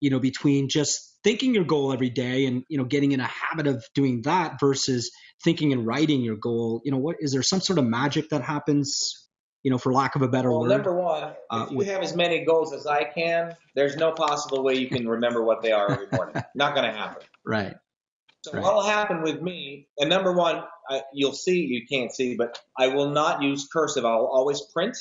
[0.01, 3.27] you know, between just thinking your goal every day and you know getting in a
[3.27, 5.11] habit of doing that versus
[5.45, 6.81] thinking and writing your goal?
[6.83, 9.24] You know, what is there some sort of magic that happens
[9.65, 10.69] you know, for lack of a better well, word.
[10.69, 14.63] Number one, uh, if you have as many goals as I can, there's no possible
[14.63, 16.35] way you can remember what they are every morning.
[16.55, 17.23] Not going to happen.
[17.43, 17.73] Right.
[18.43, 18.61] So right.
[18.61, 19.87] what'll happen with me?
[19.97, 24.05] And number one, I, you'll see, you can't see, but I will not use cursive.
[24.05, 24.95] I will always print.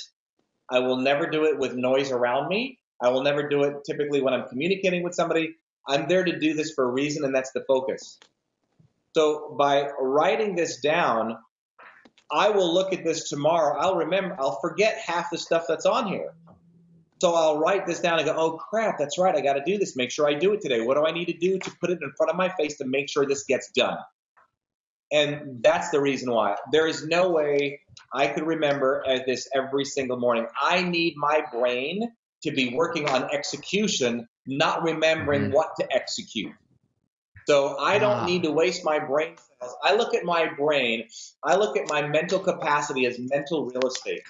[0.70, 2.78] I will never do it with noise around me.
[3.02, 5.56] I will never do it typically when I'm communicating with somebody.
[5.86, 8.18] I'm there to do this for a reason, and that's the focus.
[9.14, 11.36] So by writing this down,
[12.34, 13.78] I will look at this tomorrow.
[13.78, 16.34] I'll remember, I'll forget half the stuff that's on here.
[17.20, 19.34] So I'll write this down and go, oh crap, that's right.
[19.34, 19.94] I got to do this.
[19.94, 20.80] Make sure I do it today.
[20.80, 22.84] What do I need to do to put it in front of my face to
[22.86, 23.98] make sure this gets done?
[25.12, 26.56] And that's the reason why.
[26.72, 27.80] There is no way
[28.12, 30.46] I could remember this every single morning.
[30.60, 32.02] I need my brain
[32.42, 35.52] to be working on execution, not remembering mm-hmm.
[35.52, 36.52] what to execute.
[37.46, 38.26] So I don't ah.
[38.26, 39.76] need to waste my brain cells.
[39.82, 41.08] I look at my brain,
[41.42, 44.22] I look at my mental capacity as mental real estate.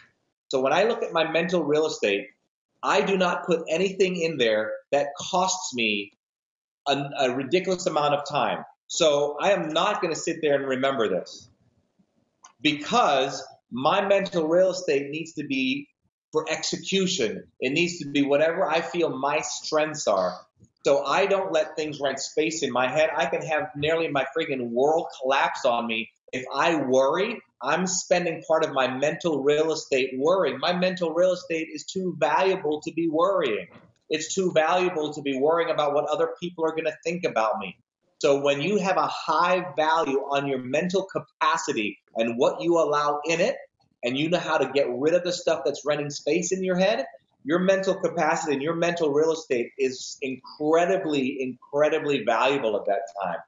[0.49, 2.29] So when I look at my mental real estate,
[2.83, 6.13] I do not put anything in there that costs me
[6.87, 8.65] a, a ridiculous amount of time.
[8.87, 11.49] So I am not going to sit there and remember this
[12.61, 15.89] because my mental real estate needs to be
[16.31, 17.45] for execution.
[17.61, 20.35] It needs to be whatever I feel my strengths are.
[20.85, 23.11] So I don't let things rent space in my head.
[23.17, 26.11] I can have nearly my friggin' world collapse on me.
[26.33, 30.59] If I worry, I'm spending part of my mental real estate worrying.
[30.59, 33.69] My mental real estate is too valuable to be worrying.
[34.11, 37.59] It's too valuable to be worrying about what other people are going to think about
[37.59, 37.79] me.
[38.19, 43.21] So when you have a high value on your mental capacity and what you allow
[43.25, 43.57] in it,
[44.03, 46.77] and you know how to get rid of the stuff that's renting space in your
[46.77, 47.07] head,
[47.45, 53.39] your mental capacity and your mental real estate is incredibly, incredibly valuable at that time.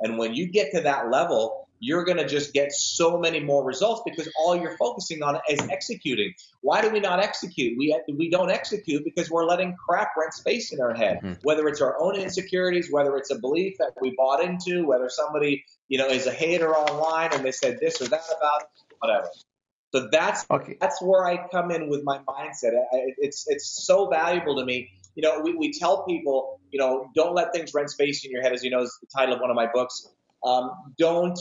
[0.00, 3.64] And when you get to that level, you're going to just get so many more
[3.64, 6.32] results because all you're focusing on is executing.
[6.62, 7.76] Why do we not execute?
[7.76, 11.18] We we don't execute because we're letting crap rent space in our head.
[11.18, 11.32] Mm-hmm.
[11.42, 15.64] Whether it's our own insecurities, whether it's a belief that we bought into, whether somebody
[15.88, 18.68] you know is a hater online and they said this or that about it,
[19.00, 19.28] whatever.
[19.96, 20.76] So that's okay.
[20.78, 22.72] that's where I come in with my mindset.
[22.92, 24.90] I, it's it's so valuable to me.
[25.14, 28.42] You know, we, we tell people, you know, don't let things rent space in your
[28.42, 30.06] head, as you know, is the title of one of my books.
[30.44, 31.38] Um, don't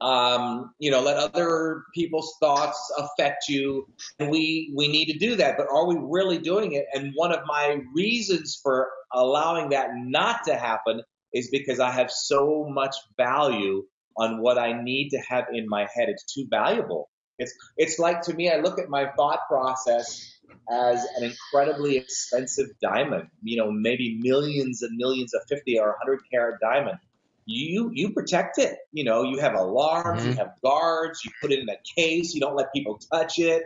[0.00, 3.86] um, you know, let other people's thoughts affect you.
[4.18, 5.56] And we, we need to do that.
[5.56, 6.86] But are we really doing it?
[6.92, 11.00] And one of my reasons for allowing that not to happen
[11.32, 13.84] is because I have so much value
[14.16, 16.08] on what I need to have in my head.
[16.08, 17.08] It's too valuable.
[17.38, 20.38] It's, it's like to me, I look at my thought process
[20.70, 26.20] as an incredibly expensive diamond, you know, maybe millions and millions of 50 or 100
[26.30, 26.98] carat diamond
[27.46, 28.78] you you protect it.
[28.92, 30.30] You know, you have alarms, mm-hmm.
[30.30, 33.64] you have guards, you put it in a case, you don't let people touch it.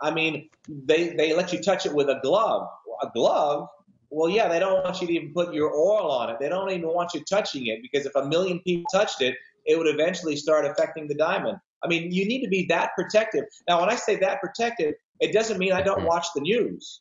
[0.00, 2.68] I mean, they they let you touch it with a glove.
[3.02, 3.68] A glove?
[4.10, 6.36] Well, yeah, they don't want you to even put your oil on it.
[6.40, 9.34] They don't even want you touching it because if a million people touched it,
[9.66, 11.58] it would eventually start affecting the diamond.
[11.84, 13.44] I mean, you need to be that protective.
[13.68, 16.06] Now, when I say that protective, it doesn't mean I don't mm-hmm.
[16.06, 17.00] watch the news.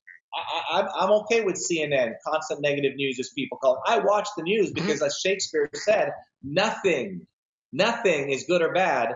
[0.74, 3.82] I, am okay with CNN, constant negative news, as people call it.
[3.88, 4.86] I watch the news mm-hmm.
[4.86, 6.12] because, as Shakespeare said,
[6.44, 7.26] nothing,
[7.72, 9.14] nothing is good or bad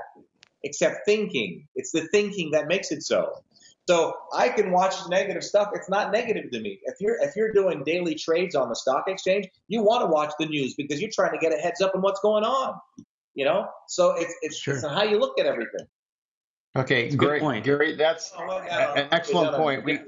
[0.63, 1.67] except thinking.
[1.75, 3.43] It's the thinking that makes it so.
[3.89, 5.69] So I can watch negative stuff.
[5.73, 6.79] It's not negative to me.
[6.83, 10.31] If you're if you're doing daily trades on the stock exchange, you want to watch
[10.39, 12.75] the news because you're trying to get a heads up on what's going on.
[13.39, 14.73] You know, so it's it's, sure.
[14.73, 15.87] it's how you look at everything.
[16.75, 17.63] Okay, great, point.
[17.63, 17.95] Gary.
[17.95, 19.85] That's oh, an excellent point.
[19.85, 20.01] We,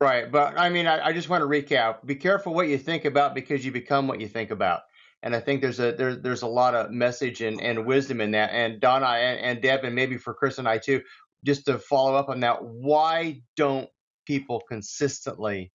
[0.00, 2.06] right, but I mean, I, I, just want to recap.
[2.06, 4.84] Be careful what you think about because you become what you think about.
[5.22, 8.30] And I think there's a there, there's a lot of message and, and wisdom in
[8.30, 8.52] that.
[8.54, 11.02] And Donna and, and Deb, and maybe for Chris and I too,
[11.44, 12.64] just to follow up on that.
[12.64, 13.90] Why don't
[14.24, 15.72] people consistently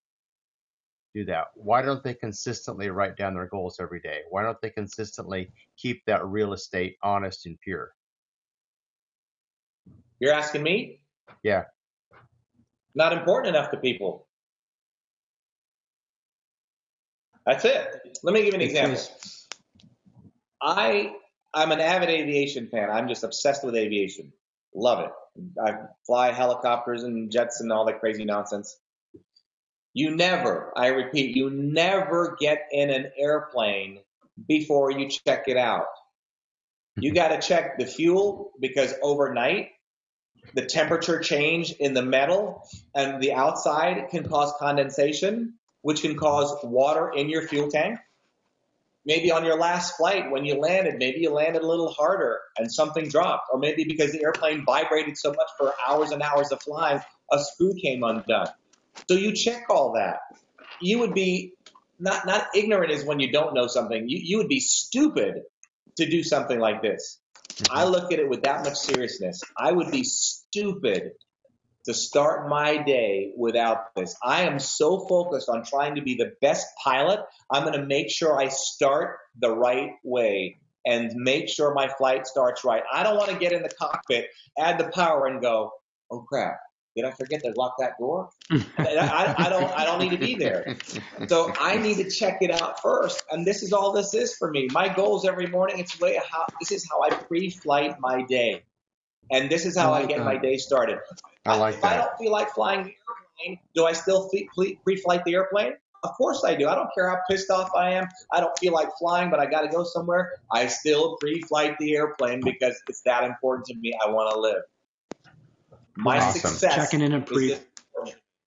[1.14, 1.46] do that?
[1.54, 4.20] Why don't they consistently write down their goals every day?
[4.30, 7.92] Why don't they consistently keep that real estate honest and pure?
[10.20, 11.00] You're asking me?
[11.42, 11.64] Yeah.
[12.94, 14.26] Not important enough to people.
[17.46, 18.18] That's it.
[18.22, 19.00] Let me give you an example.
[20.62, 21.12] I
[21.54, 22.88] I'm an avid aviation fan.
[22.88, 24.32] I'm just obsessed with aviation.
[24.74, 25.10] Love it.
[25.66, 25.74] I
[26.06, 28.78] fly helicopters and jets and all that crazy nonsense.
[29.94, 34.00] You never, I repeat, you never get in an airplane
[34.48, 35.86] before you check it out.
[36.96, 37.16] You mm-hmm.
[37.16, 39.70] got to check the fuel because overnight
[40.54, 42.62] the temperature change in the metal
[42.94, 47.98] and the outside can cause condensation, which can cause water in your fuel tank.
[49.04, 52.72] Maybe on your last flight when you landed, maybe you landed a little harder and
[52.72, 56.62] something dropped, or maybe because the airplane vibrated so much for hours and hours of
[56.62, 57.00] flying,
[57.32, 58.48] a screw came undone.
[59.08, 60.18] So you check all that.
[60.80, 61.54] You would be
[61.98, 64.08] not not ignorant is when you don't know something.
[64.08, 65.42] You you would be stupid
[65.96, 67.20] to do something like this.
[67.48, 67.76] Mm-hmm.
[67.76, 69.42] I look at it with that much seriousness.
[69.58, 71.12] I would be stupid
[71.84, 74.16] to start my day without this.
[74.22, 77.20] I am so focused on trying to be the best pilot.
[77.50, 82.26] I'm going to make sure I start the right way and make sure my flight
[82.26, 82.82] starts right.
[82.92, 84.28] I don't want to get in the cockpit,
[84.58, 85.72] add the power, and go,
[86.10, 86.58] oh crap,
[86.94, 88.28] did I forget to lock that door?
[88.50, 89.72] I, I, don't.
[89.78, 90.76] I don't need to be there.
[91.28, 93.22] So I need to check it out first.
[93.30, 94.68] And this is all this is for me.
[94.72, 95.78] My goals every morning.
[95.78, 96.46] It's way how.
[96.60, 98.64] This is how I pre-flight my day,
[99.30, 100.24] and this is how I, like I get that.
[100.24, 100.98] my day started.
[101.46, 101.92] I like if that.
[101.92, 104.30] I don't feel like flying the airplane, do I still
[104.84, 105.72] pre-flight the airplane?
[106.04, 106.68] Of course I do.
[106.68, 108.08] I don't care how pissed off I am.
[108.32, 110.32] I don't feel like flying, but I got to go somewhere.
[110.50, 113.92] I still pre-flight the airplane because it's that important to me.
[114.04, 114.62] I want to live.
[115.96, 116.40] My awesome.
[116.50, 116.74] success.
[116.74, 117.56] Checking in a pre.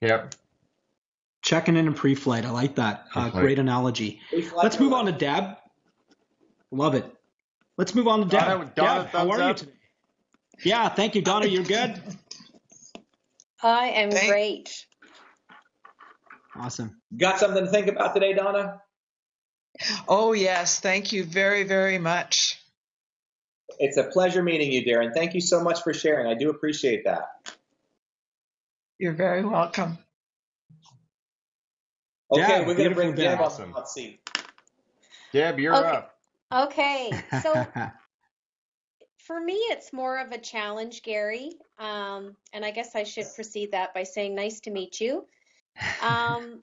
[0.01, 0.35] Yep.
[1.41, 2.43] Checking in a pre-flight.
[2.43, 3.05] I like that.
[3.13, 4.19] Uh, great analogy.
[4.55, 5.57] Let's move on to Deb.
[6.71, 7.05] Love it.
[7.77, 8.39] Let's move on to Deb.
[8.39, 9.47] Donna, Donna, Deb, how are up.
[9.49, 9.71] you today?
[10.63, 11.45] Yeah, thank you, Donna.
[11.45, 12.01] You're good.
[13.61, 14.85] I am Thank- great.
[16.55, 17.01] Awesome.
[17.15, 18.81] Got something to think about today, Donna?
[20.07, 20.79] Oh, yes.
[20.79, 22.61] Thank you very, very much.
[23.77, 25.13] It's a pleasure meeting you, Darren.
[25.13, 26.27] Thank you so much for sharing.
[26.27, 27.27] I do appreciate that.
[28.99, 29.97] You're very welcome.
[32.31, 33.23] Okay, Yeah, we're going to bring day.
[33.23, 33.71] Deb on the Awesome.
[33.71, 34.19] hot seat.
[35.33, 35.89] Deb, you're Okay.
[35.89, 36.17] up.
[36.53, 37.67] Okay, so
[39.17, 41.51] for me, it's more of a challenge, Gary.
[41.77, 45.25] Um, and I guess I should precede that by saying, nice to meet you.
[46.01, 46.61] Um,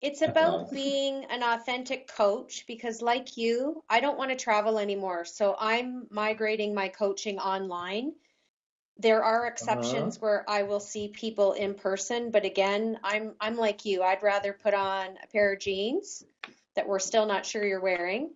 [0.00, 5.24] it's about being an authentic coach because, like you, I don't want to travel anymore.
[5.24, 8.12] So I'm migrating my coaching online.
[8.98, 9.52] There are uh-huh.
[9.52, 14.02] exceptions where I will see people in person, but again, I'm I'm like you.
[14.02, 16.24] I'd rather put on a pair of jeans
[16.74, 18.30] that we're still not sure you're wearing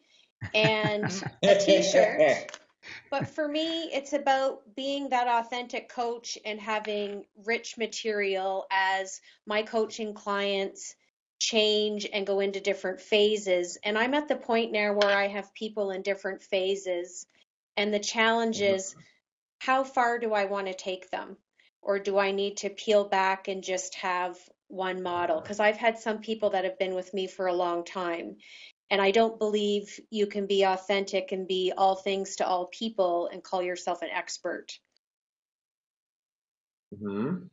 [0.55, 1.05] and
[1.43, 2.59] a t-shirt.
[3.11, 9.63] But for me, it's about being that authentic coach and having rich material as my
[9.63, 10.97] coaching clients
[11.39, 13.79] change and go into different phases.
[13.85, 17.27] And I'm at the point now where I have people in different phases.
[17.77, 19.01] And the challenge is mm-hmm.
[19.65, 21.37] How far do I want to take them?
[21.83, 24.37] Or do I need to peel back and just have
[24.67, 25.41] one model?
[25.41, 28.39] Because I've had some people that have been with me for a long time.
[28.91, 33.29] And I don't believe you can be authentic and be all things to all people
[33.33, 34.73] and call yourself an expert.
[36.99, 37.47] hmm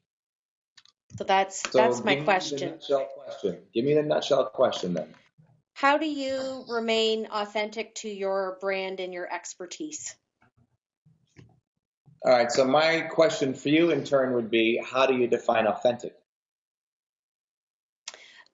[1.16, 2.80] So that's So that's my give me the question.
[2.80, 3.58] question.
[3.72, 5.14] Give me the nutshell question then.
[5.74, 10.16] How do you remain authentic to your brand and your expertise?
[12.26, 15.68] All right, so my question for you in turn would be how do you define
[15.68, 16.14] authentic?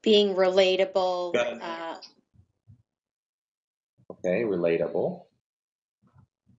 [0.03, 1.95] Being relatable, uh,
[4.11, 5.23] Okay, relatable.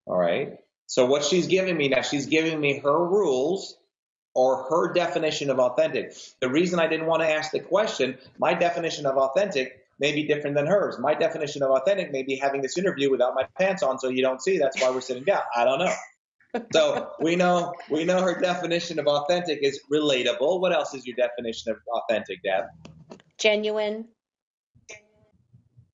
[0.07, 0.59] All right.
[0.86, 3.76] So what she's giving me now, she's giving me her rules
[4.34, 6.14] or her definition of authentic.
[6.40, 10.26] The reason I didn't want to ask the question, my definition of authentic may be
[10.26, 10.98] different than hers.
[10.98, 14.22] My definition of authentic may be having this interview without my pants on so you
[14.22, 14.59] don't see.
[14.59, 15.42] That's why we're sitting down.
[15.54, 15.92] I don't know.
[16.72, 20.61] So we know we know her definition of authentic is relatable.
[20.61, 22.64] What else is your definition of authentic, Deb?
[23.38, 24.07] genuine,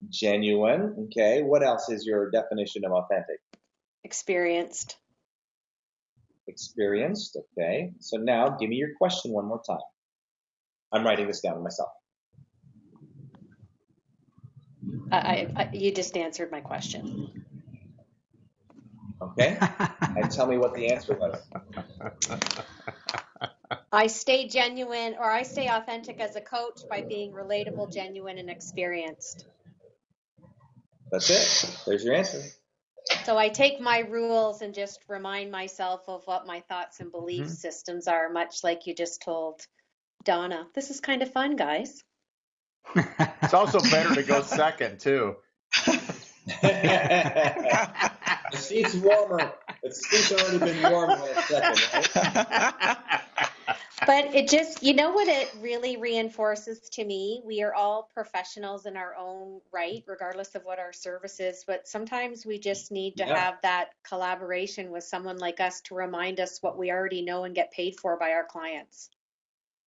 [0.09, 0.95] Genuine.
[1.07, 1.43] Okay.
[1.43, 3.39] What else is your definition of authentic?
[4.05, 4.97] experienced.
[6.49, 7.39] Experienced.
[7.59, 7.93] Okay.
[8.01, 9.79] So now give me your question one more time.
[10.93, 11.91] I'm writing this down myself.
[15.11, 17.45] I, I, you just answered my question.
[19.23, 19.59] Okay.
[20.01, 21.41] and tell me what the answer was.
[23.93, 28.51] I stay genuine or I stay authentic as a coach by being relatable, genuine, and
[28.51, 29.45] experienced.
[31.11, 31.77] That's it.
[31.87, 32.43] There's your answer.
[33.25, 37.45] So I take my rules and just remind myself of what my thoughts and belief
[37.45, 37.49] Mm-hmm.
[37.49, 39.61] systems are, much like you just told
[40.25, 40.67] Donna.
[40.75, 42.03] This is kind of fun, guys.
[42.97, 45.37] It's also better to go second too.
[48.53, 49.53] The seat's warmer.
[49.83, 51.83] The seat's already been warm in a second,
[52.15, 53.09] right?
[54.05, 57.41] But it just, you know what it really reinforces to me?
[57.45, 61.65] We are all professionals in our own right, regardless of what our service is.
[61.65, 63.37] But sometimes we just need to Yeah.
[63.37, 67.55] have that collaboration with someone like us to remind us what we already know and
[67.55, 69.09] get paid for by our clients.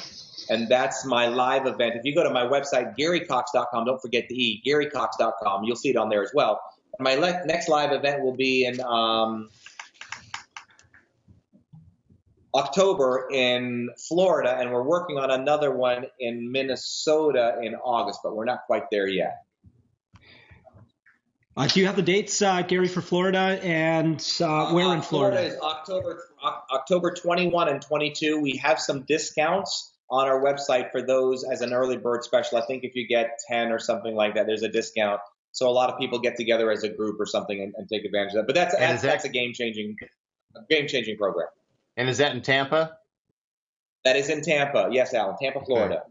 [0.48, 1.96] And that's my live event.
[1.96, 5.96] If you go to my website, garycoxe.com, don't forget the E, garycoxe.com, you'll see it
[5.96, 6.60] on there as well.
[7.00, 9.50] My le- next live event will be in um,
[12.54, 18.46] October in Florida, and we're working on another one in Minnesota in August, but we're
[18.46, 19.45] not quite there yet.
[21.56, 25.38] Uh, do you have the dates, uh, Gary, for Florida and uh, where in Florida?
[25.38, 26.22] Florida is October
[26.70, 28.38] October 21 and 22.
[28.40, 32.58] We have some discounts on our website for those as an early bird special.
[32.58, 35.20] I think if you get 10 or something like that, there's a discount.
[35.52, 38.04] So a lot of people get together as a group or something and, and take
[38.04, 38.46] advantage of that.
[38.46, 39.96] But that's that's, that- that's a game changing
[40.68, 41.48] game changing program.
[41.96, 42.98] And is that in Tampa?
[44.04, 44.90] That is in Tampa.
[44.92, 46.02] Yes, Alan, Tampa, Florida.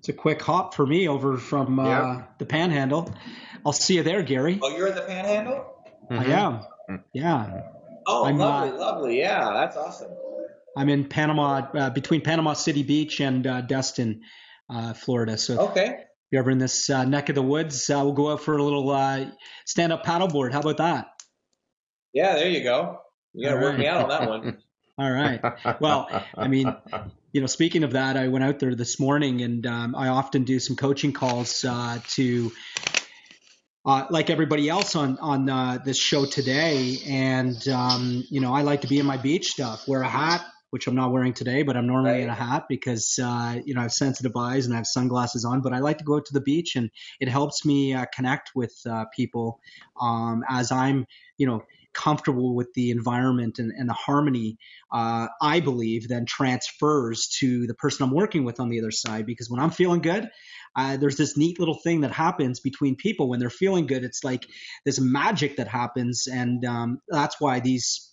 [0.00, 2.38] It's a quick hop for me over from uh, Yep.
[2.38, 3.14] the Panhandle.
[3.66, 4.58] I'll see you there, Gary.
[4.62, 5.84] Oh, you're in the Panhandle?
[6.08, 6.60] I am.
[7.12, 7.64] Yeah.
[8.06, 9.18] Oh, I'm, uh, lovely, lovely.
[9.18, 10.10] Yeah, that's awesome.
[10.74, 14.22] I'm in Panama, uh, between Panama City Beach and uh, Destin,
[14.70, 15.36] uh, Florida.
[15.36, 15.88] So Okay.
[15.88, 15.96] if
[16.30, 18.62] you're ever in this uh, neck of the woods, uh, we'll go out for a
[18.62, 19.26] little uh,
[19.66, 20.52] stand-up paddleboard.
[20.52, 21.08] How about that?
[22.14, 23.00] Yeah, there you go.
[23.34, 24.62] You got to All work me out on that one.
[25.00, 25.40] All right.
[25.80, 26.76] Well, I mean,
[27.32, 30.44] you know, speaking of that, I went out there this morning and um, I often
[30.44, 32.52] do some coaching calls uh, to,
[33.86, 36.98] uh, like everybody else on on uh, this show today.
[37.06, 40.44] And um, you know, I like to be in my beach stuff, wear a hat,
[40.68, 43.80] which I'm not wearing today, but I'm normally in a hat because uh, you know
[43.80, 45.62] I have sensitive eyes and I have sunglasses on.
[45.62, 46.90] But I like to go out to the beach, and
[47.20, 49.60] it helps me uh, connect with uh, people
[49.98, 51.06] um, as I'm,
[51.38, 51.62] you know
[51.92, 54.56] comfortable with the environment and, and the harmony,
[54.92, 59.26] uh, I believe, then transfers to the person I'm working with on the other side.
[59.26, 60.28] Because when I'm feeling good,
[60.76, 64.04] uh, there's this neat little thing that happens between people when they're feeling good.
[64.04, 64.46] It's like
[64.84, 68.06] this magic that happens, and um, that's why these.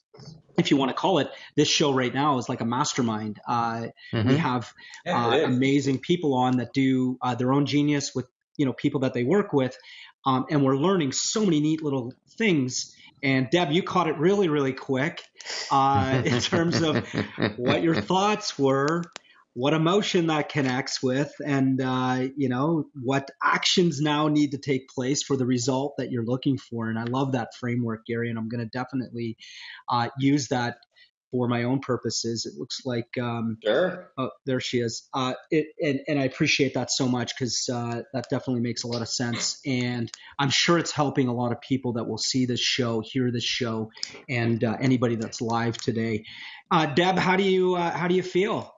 [0.57, 3.39] If you want to call it, this show right now is like a mastermind.
[3.47, 4.37] Uh, We Mhm.
[4.39, 4.73] have
[5.05, 9.01] Yeah, uh, amazing people on that do uh, their own genius with you know people
[9.01, 9.77] that they work with,
[10.25, 12.91] um, and we're learning so many neat little things.
[13.23, 15.21] And Deb, you caught it really, really quick
[15.71, 17.07] uh, in terms of
[17.57, 19.03] what your thoughts were,
[19.53, 24.87] what emotion that connects with, and uh, you know what actions now need to take
[24.87, 26.89] place for the result that you're looking for.
[26.89, 29.37] And I love that framework, Gary, and I'm going to definitely
[29.89, 30.77] uh, use that
[31.31, 32.45] for my own purposes.
[32.45, 34.11] It looks like um, sure.
[34.17, 35.07] Oh, there she is.
[35.13, 38.87] Uh, it and and I appreciate that so much because uh, that definitely makes a
[38.87, 42.45] lot of sense, and I'm sure it's helping a lot of people that will see
[42.45, 43.91] this show, hear this show,
[44.29, 46.25] and uh, anybody that's live today.
[46.71, 48.73] Uh, Deb, how do you uh, how do you feel?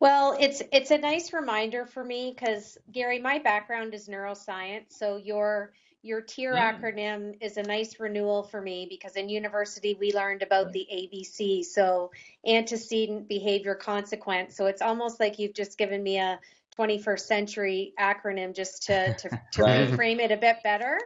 [0.00, 5.16] Well, it's it's a nice reminder for me because Gary, my background is neuroscience, so
[5.16, 5.72] your
[6.04, 6.80] your TIER Mm.
[6.80, 11.64] acronym is a nice renewal for me because in university we learned about the ABC,
[11.64, 12.10] so
[12.46, 14.54] antecedent behavior consequence.
[14.54, 16.38] So it's almost like you've just given me a
[16.78, 19.88] 21st century acronym just to to, to Right.
[19.88, 20.98] reframe it a bit better.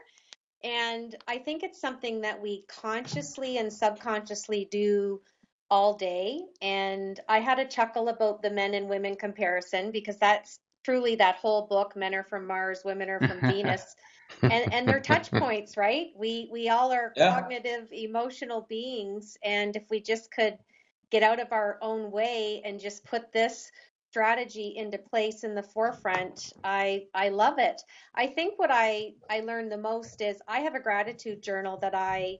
[0.64, 5.20] And I think it's something that we consciously and subconsciously do
[5.70, 6.40] all day.
[6.60, 11.36] And I had a chuckle about the men and women comparison because that's truly that
[11.36, 13.94] whole book, Men Are From Mars, Women Are From Venus.
[14.50, 16.08] And and they're touch points, right?
[16.16, 17.30] We we all are Yeah.
[17.30, 19.36] cognitive, emotional beings.
[19.44, 20.58] And if we just could
[21.10, 23.70] get out of our own way and just put this
[24.10, 27.82] strategy into place in the forefront i i love it
[28.14, 31.94] i think what i i learned the most is i have a gratitude journal that
[31.94, 32.38] i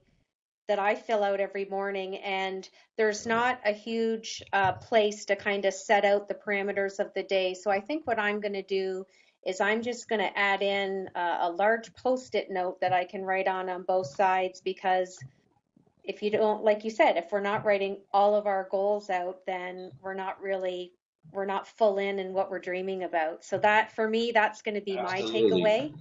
[0.69, 5.65] that i fill out every morning and there's not a huge uh, place to kind
[5.65, 8.63] of set out the parameters of the day so i think what i'm going to
[8.63, 9.05] do
[9.47, 13.25] is i'm just going to add in a, a large post-it note that i can
[13.25, 15.19] write on on both sides because
[16.05, 19.39] if you don't like you said if we're not writing all of our goals out
[19.47, 20.93] then we're not really
[21.33, 24.75] we're not full in in what we're dreaming about so that for me that's going
[24.75, 25.61] to be my Absolutely.
[25.63, 25.93] takeaway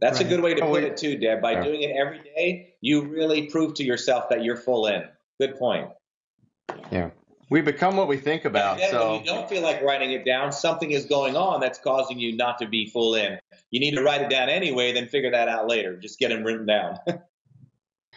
[0.00, 1.40] That's a good way to Oh, put it too, Deb.
[1.40, 1.62] By Yeah.
[1.62, 5.08] doing it every day, you really prove to yourself that you're full in.
[5.40, 5.88] Good point.
[6.92, 7.10] Yeah.
[7.48, 8.78] We become what we think about.
[8.78, 11.78] Then when So you don't feel like writing it down, something is going on that's
[11.78, 13.38] causing you not to be full in.
[13.70, 15.96] You need to write it down anyway, then figure that out later.
[15.96, 16.98] Just get them written down.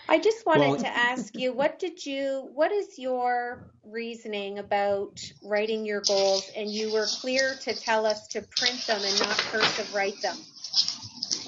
[0.10, 5.22] i just wanted Well- to ask you what did you what is your reasoning about
[5.44, 9.38] writing your goals and you were clear to tell us to print them and not
[9.38, 10.38] cursive write them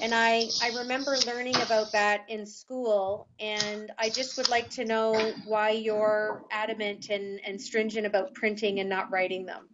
[0.02, 4.84] and I, I remember learning about that in school, and I just would like to
[4.84, 9.68] know why you're adamant and, and stringent about printing and not writing them.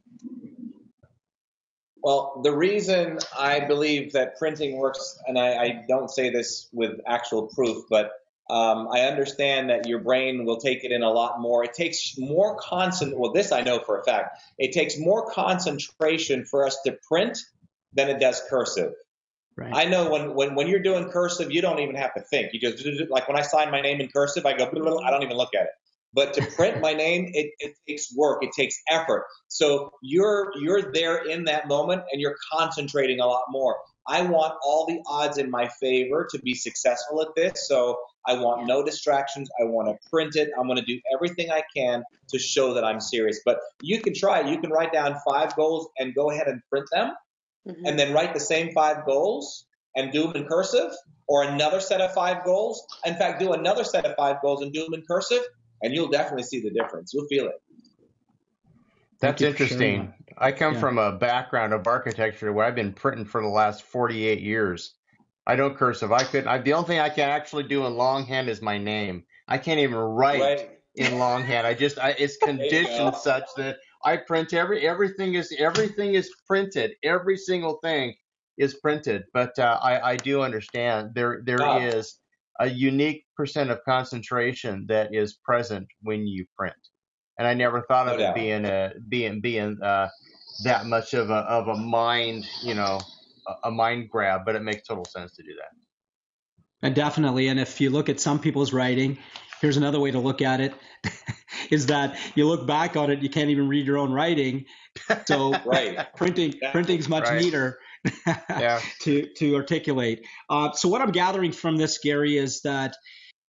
[2.03, 7.01] Well, the reason I believe that printing works, and I, I don't say this with
[7.07, 8.13] actual proof, but
[8.51, 11.65] um, I understand that your brain will take it in a lot more.
[11.65, 13.19] It takes more concent.
[13.19, 14.43] Well, this I know for a fact.
[14.59, 17.39] It takes more concentration for us to print
[17.95, 18.93] than it does cursive.
[19.59, 19.75] Right.
[19.75, 22.53] I know when, when when you're doing cursive, you don't even have to think.
[22.53, 24.67] You just like when I sign my name in cursive, I go.
[24.67, 25.71] I don't even look at it.
[26.15, 28.45] But to print my name, it, it takes work.
[28.45, 29.25] It takes effort.
[29.49, 33.77] So you're you're there in that moment, and you're concentrating a lot more.
[34.07, 37.67] I want all the odds in my favor to be successful at this.
[37.67, 37.99] So
[38.29, 39.51] I want no distractions.
[39.61, 40.51] I want to print it.
[40.57, 43.41] I'm going to do everything I can to show that I'm serious.
[43.45, 44.49] But you can try.
[44.49, 47.13] You can write down five goals and go ahead and print them
[47.67, 47.87] Mm-hmm.
[47.87, 50.93] and then write the same five goals and do them in cursive,
[51.27, 52.87] or another set of five goals.
[53.05, 55.43] In fact, do another set of five goals and do them in cursive.
[55.83, 57.13] and you'll definitely see the difference.
[57.15, 57.61] You'll feel it.
[59.21, 60.13] That's interesting.
[60.37, 60.81] I come Yeah.
[60.81, 64.95] from a background of architecture where I've been printing for the last 48 years.
[65.47, 66.13] I don't cursive.
[66.13, 66.47] I could.
[66.47, 69.25] I, the only thing I can actually do in longhand is my name.
[69.49, 70.71] I can't even write Right.
[70.95, 71.67] in longhand.
[71.67, 71.99] I just.
[71.99, 74.87] I, it's conditioned such that I print every.
[74.87, 75.55] Everything is.
[75.59, 76.93] Everything is printed.
[77.05, 78.15] Every single thing
[78.57, 79.25] is printed.
[79.33, 80.13] But uh, I.
[80.13, 81.43] I do understand there.
[81.45, 81.79] There Ah.
[81.79, 82.19] is
[82.61, 86.75] a unique percent of concentration that is present when you print
[87.39, 90.09] and I never thought No of it being a being being uh,
[90.65, 92.99] that much of a of a mind, you know,
[93.47, 94.43] a, a mind grab.
[94.45, 96.87] But it makes total sense to do that.
[96.87, 97.49] And definitely.
[97.49, 99.19] And if you look at some people's writing,
[99.61, 100.75] here's another way to look at it
[101.71, 104.65] is that you look back on it, you can't even read your own writing.
[105.27, 105.99] So Right.
[106.17, 107.43] printing printing's much Right.
[107.43, 107.79] neater
[108.51, 108.81] Yeah.
[109.03, 110.27] to to articulate.
[110.49, 112.97] Uh, so what I'm gathering from this, Gary, is that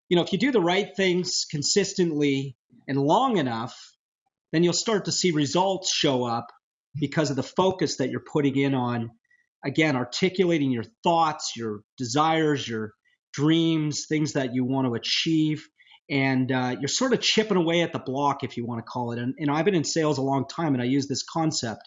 [0.10, 2.55] you know if you do the right things consistently
[2.88, 3.76] and long enough,
[4.51, 6.47] then you'll start to see results show up
[6.99, 9.12] because of the focus that you're putting in on
[9.64, 12.93] again articulating your thoughts, your desires, your
[13.34, 15.68] dreams, things that you want to achieve.
[16.10, 19.12] And uh, you're sort of chipping away at the block, if you want to call
[19.12, 19.20] it.
[19.20, 21.82] And, and I've been in sales a long time, and I use this concept: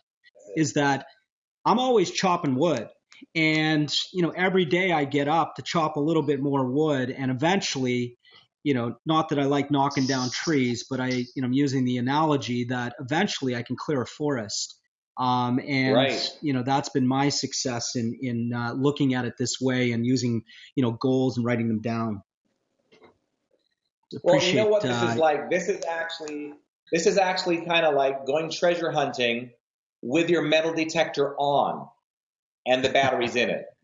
[0.56, 1.06] is that
[1.64, 2.88] I'm always chopping wood.
[3.34, 7.10] And, you know, every day I get up to chop a little bit more wood.
[7.10, 8.16] And eventually,
[8.64, 11.84] you know, not that I like knocking down trees, but I, you know, I'm using
[11.84, 14.76] the analogy that eventually I can clear a forest.
[15.20, 16.30] Um, and, Right.
[16.40, 20.04] you know, that's been my success in, in uh, looking at it this way and
[20.04, 20.42] using,
[20.74, 22.22] you know, goals and writing them down.
[24.22, 25.50] Well, you know what this uh, is like?
[25.50, 26.54] This is actually
[26.92, 29.50] this is actually kind of like going treasure hunting
[30.02, 31.88] with your metal detector on
[32.66, 33.66] and the batteries in it.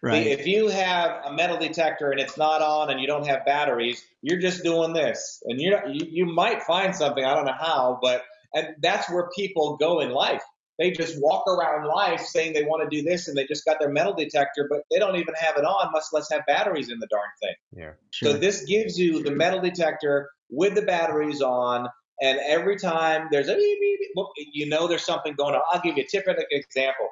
[0.00, 0.26] Right.
[0.26, 4.04] If you have a metal detector and it's not on and you don't have batteries,
[4.20, 7.24] you're just doing this, and you're you, you might find something.
[7.24, 8.22] I don't know how, but
[8.54, 10.42] and that's where people go in life.
[10.78, 13.78] They just walk around life saying they want to do this, and they just got
[13.78, 16.98] their metal detector, but they don't even have it on, much less have batteries in
[16.98, 17.54] the darn thing.
[17.76, 17.90] Yeah.
[18.10, 18.32] Sure.
[18.32, 21.88] So this gives you the metal detector with the batteries on,
[22.20, 25.60] and every time there's a beep, beep, beep, you know there's something going on.
[25.72, 27.08] I'll give you a typical example.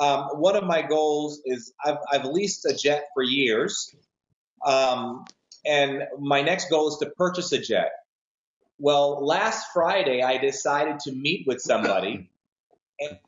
[0.00, 3.94] Um, one of my goals is I've, I've leased a jet for years,
[4.66, 5.24] um,
[5.66, 7.92] and my next goal is to purchase a jet.
[8.78, 12.30] Well, last Friday I decided to meet with somebody,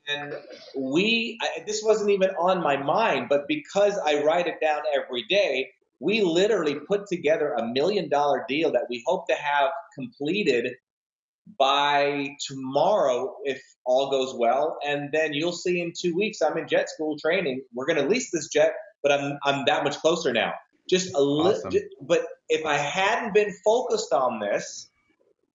[0.08, 0.34] and
[0.76, 5.24] we I, this wasn't even on my mind, but because I write it down every
[5.28, 5.70] day,
[6.00, 10.74] we literally put together a million dollar deal that we hope to have completed
[11.58, 14.78] by tomorrow if all goes well.
[14.86, 17.62] And then you'll see in two weeks i'm in jet school training.
[17.74, 18.72] We're going to lease this jet
[19.02, 20.52] but i'm i'm that much closer now.
[20.88, 21.80] Just a little Awesome.
[22.02, 24.90] but if i hadn't been focused on this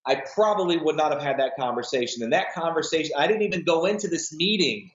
[0.06, 3.86] i probably would not have had that conversation and that conversation i didn't even go
[3.86, 4.90] into this meeting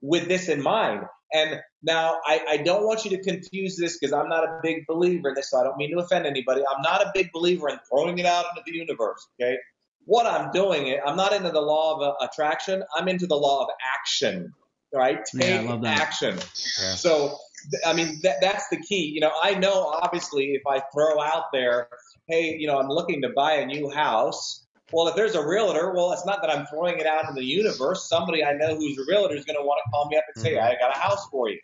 [0.00, 1.02] with this in mind
[1.32, 4.86] and now I, I don't want you to confuse this because i'm not a big
[4.86, 7.68] believer in this so i don't mean to offend anybody i'm not a big believer
[7.68, 9.56] in throwing it out into the universe okay
[10.10, 12.82] what I'm doing, I'm not into the law of uh, attraction.
[12.96, 14.52] I'm into the law of action,
[14.92, 15.20] right?
[15.34, 16.00] Yeah, I Take love that.
[16.00, 16.34] action.
[16.36, 16.94] Yeah.
[16.94, 17.36] So,
[17.84, 19.06] I mean, that, that's the key.
[19.14, 21.88] You know, I know obviously if I throw out there,
[22.28, 24.66] hey, you know, I'm looking to buy a new house.
[24.92, 27.44] Well, if there's a realtor, well, it's not that I'm throwing it out in the
[27.44, 28.08] universe.
[28.08, 30.42] Somebody I know who's a realtor is going to want to call me up and
[30.42, 30.66] say, mm-hmm.
[30.66, 31.60] I got a house for you.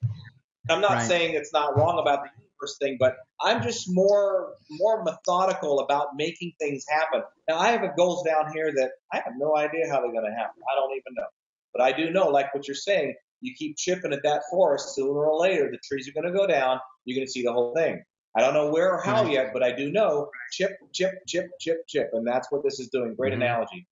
[0.69, 1.09] I'm not Right.
[1.09, 6.17] saying it's not wrong about the universe thing, but I'm just more more methodical about
[6.17, 7.23] making things happen.
[7.49, 10.25] Now I have a goals down here that I have no idea how they're going
[10.25, 10.63] to happen.
[10.71, 11.27] I don't even know,
[11.73, 13.15] but I do know, like what you're saying,
[13.47, 14.95] you keep chipping at that forest.
[14.95, 16.79] Sooner or later, the trees are going to go down.
[17.05, 18.03] You're going to see the whole thing.
[18.37, 21.79] I don't know where or how yet, but I do know chip, chip, chip, chip,
[21.89, 23.15] chip, and that's what this is doing.
[23.15, 23.37] Great Mhm.
[23.37, 23.87] analogy.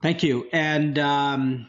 [0.00, 0.48] Thank you.
[0.52, 1.66] And um,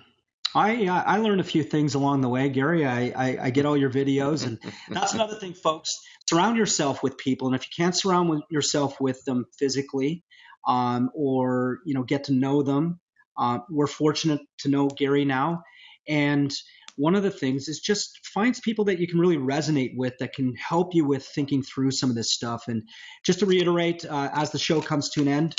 [0.55, 2.86] I uh, I learned a few things along the way, Gary.
[2.86, 4.59] I, I, I get all your videos, and
[4.89, 5.97] that's another thing, folks.
[6.30, 10.23] Surround yourself with people, and if you can't surround with yourself with them physically,
[10.67, 12.99] um, or you know get to know them,
[13.38, 15.63] uh, we're fortunate to know Gary now.
[16.07, 16.53] And
[16.95, 20.33] one of the things is just finds people that you can really resonate with that
[20.33, 22.67] can help you with thinking through some of this stuff.
[22.67, 22.83] And
[23.25, 25.55] just to reiterate, uh, as the show comes to an end,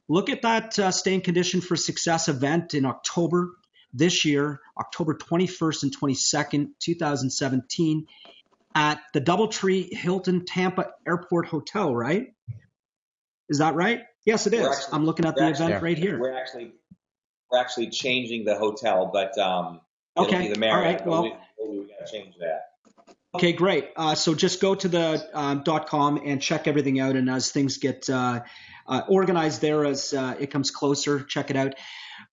[0.08, 3.52] look at that uh, Stay in Condition for Success event in October
[3.92, 8.06] this year, October 21st and 22nd, 2017,
[8.74, 12.34] at the Doubletree Hilton Tampa Airport Hotel, right?
[13.48, 14.02] Is that right?
[14.26, 14.66] Yes, it is.
[14.66, 16.18] Actually- I'm looking at we're the actually- event right here.
[16.20, 16.72] We're actually
[17.50, 19.80] we're actually changing the hotel, but um,
[20.16, 20.84] it'll Okay, be the all Marriott.
[21.00, 21.22] right, but well-
[21.70, 22.64] we, we got to change that.
[23.34, 23.90] Okay, great.
[23.94, 27.14] Uh, so just go to the um, .com and check everything out.
[27.14, 28.40] And as things get uh,
[28.86, 31.74] uh, organized there, as uh, it comes closer, check it out.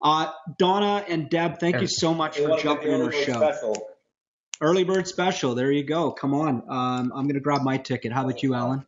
[0.01, 3.25] Uh, Donna and Deb, thank you so much for jumping the in our early bird
[3.25, 3.33] show.
[3.33, 3.87] Special.
[4.61, 5.53] Early bird special.
[5.53, 6.11] There you go.
[6.11, 6.63] Come on.
[6.69, 8.13] Um, I'm going to grab my ticket.
[8.13, 8.85] How about you, Alan?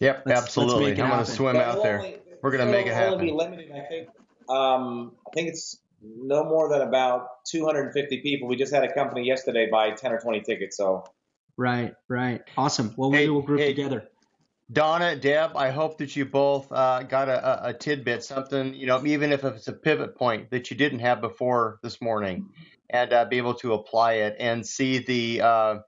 [0.00, 0.84] Yep, Let's- let's absolutely.
[0.90, 1.34] make it I'm going to happen.
[1.34, 1.98] swim Yeah, out there.
[1.98, 4.08] only- We're going to make it It'll only be limited, I think.
[4.48, 8.48] Um, I think it's no more than about 250 people.
[8.48, 10.76] We just had a company yesterday buy 10 or 20 tickets.
[10.76, 11.04] So
[11.56, 12.42] Right, right.
[12.56, 12.92] Awesome.
[12.96, 13.68] Well, maybe we'll group hey.
[13.68, 14.08] together.
[14.72, 18.86] Donna, Deb, I hope that you both uh, got a, a, a tidbit, something, you
[18.86, 22.48] know, even if it's a pivot point that you didn't have before this morning,
[22.90, 25.78] and uh, be able to apply it and see the uh,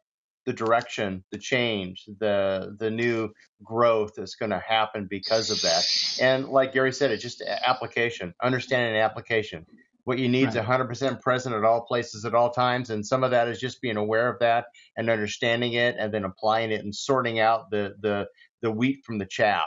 [0.46, 3.30] the direction, the change, the the new
[3.62, 5.84] growth that's going to happen because of that.
[6.20, 9.66] And like Gary said, it's just application, understanding and application.
[10.04, 13.32] What you need is 100% present at all places at all times, and some of
[13.32, 14.66] that is just being aware of that
[14.96, 18.28] and understanding it, and then applying it and sorting out the the
[18.62, 19.66] the wheat from the chaff.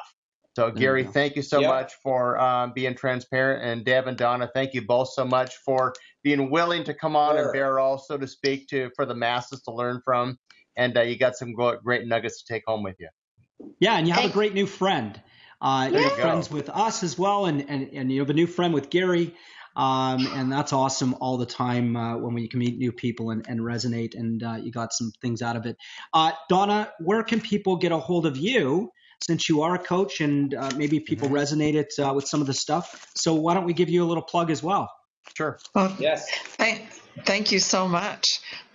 [0.56, 1.12] So, you Gary, go.
[1.12, 1.68] thank you so Yeah.
[1.68, 3.64] much for um, being transparent.
[3.64, 7.36] And Deb and Donna, thank you both so much for being willing to come on
[7.36, 7.44] Sure.
[7.44, 10.38] and bear all, so to speak, to for the masses to learn from.
[10.80, 13.10] And uh, you got some great nuggets to take home with you.
[13.80, 15.20] Yeah, and you have a great new friend.
[15.62, 16.22] Uh, There you're you go.
[16.22, 19.36] friends with us as well, and, and, and you have a new friend with Gary.
[19.76, 23.46] Um, and that's awesome all the time uh, when we can meet new people and,
[23.48, 25.76] and resonate, and uh, you got some things out of it.
[26.14, 28.90] Uh, Donna, where can people get a hold of you
[29.22, 31.36] since you are a coach and uh, maybe people Mm-hmm.
[31.36, 33.06] resonated uh, with some of the stuff?
[33.16, 34.90] So why don't we give you a little plug as well?
[35.36, 35.60] Sure.
[35.76, 36.28] Well, yes,
[36.58, 36.90] Thank,
[37.26, 38.26] thank you so much.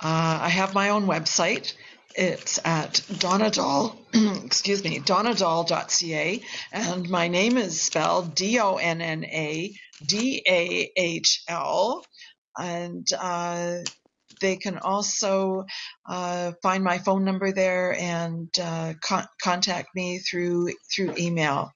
[0.01, 1.75] Uh, I have my own website.
[2.15, 3.97] It's at Donnadahl,
[4.45, 6.41] excuse me, donnadahl.ca,
[6.73, 9.75] and my name is spelled D O N N A
[10.07, 12.05] D A H L,
[12.57, 13.79] and uh,
[14.41, 15.65] they can also
[16.09, 21.73] uh, find my phone number there and uh, con- contact me through through email.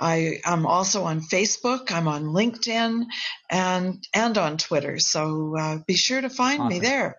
[0.00, 1.92] I am also on Facebook.
[1.92, 3.04] I'm on LinkedIn
[3.50, 4.98] and and on Twitter.
[4.98, 7.18] So uh, be sure to find me there.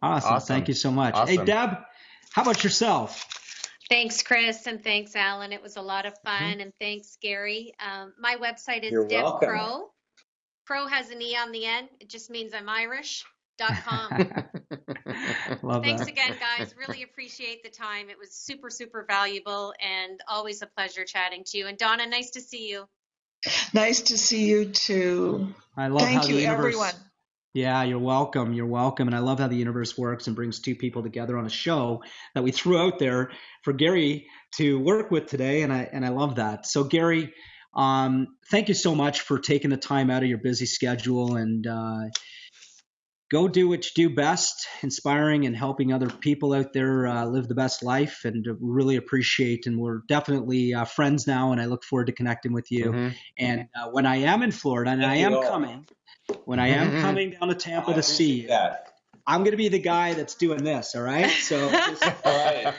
[0.00, 0.34] Awesome.
[0.34, 0.54] Awesome.
[0.54, 1.18] Thank you so much.
[1.28, 1.78] Hey, Deb,
[2.32, 3.26] how about yourself?
[3.90, 5.52] Thanks, Chris, and thanks, Alan.
[5.52, 7.72] It was a lot of fun, and thanks, Gary.
[7.80, 9.48] Um, my website is You're Deb welcome.
[9.48, 9.90] Crowe.
[10.66, 11.88] Crowe has an E on the end.
[11.98, 13.24] It just means I'm Irish.
[13.56, 14.10] Dot com.
[15.64, 16.08] Love Thanks that.
[16.08, 16.72] again, guys.
[16.78, 18.08] Really appreciate the time.
[18.08, 21.66] It was super, super valuable and always a pleasure chatting to you.
[21.66, 22.86] And Donna, nice to see you.
[23.74, 25.52] Nice to see you too.
[25.76, 26.66] I love how Thank the you, universe.
[26.66, 26.92] everyone.
[27.54, 28.52] Yeah, you're welcome.
[28.52, 29.08] You're welcome.
[29.08, 32.02] And I love how the universe works and brings two people together on a show
[32.34, 33.30] that we threw out there
[33.62, 34.26] for Gary
[34.56, 35.62] to work with today.
[35.62, 36.66] And I and I love that.
[36.66, 37.32] So Gary,
[37.74, 41.66] um, thank you so much for taking the time out of your busy schedule and
[41.66, 42.10] uh,
[43.30, 47.48] go do what you do best, inspiring and helping other people out there uh, live
[47.48, 48.24] the best life.
[48.24, 49.66] And we really appreciate.
[49.66, 51.52] And we're definitely uh, friends now.
[51.52, 52.92] And I look forward to connecting with you.
[52.92, 53.14] Mhm.
[53.38, 55.86] And uh, when I am in Florida, and Thank I am coming,
[56.44, 58.94] when I am coming down to Tampa to see you, that.
[59.26, 60.94] I'm going to be the guy that's doing this.
[60.94, 61.30] All right.
[61.30, 62.74] So just- All right.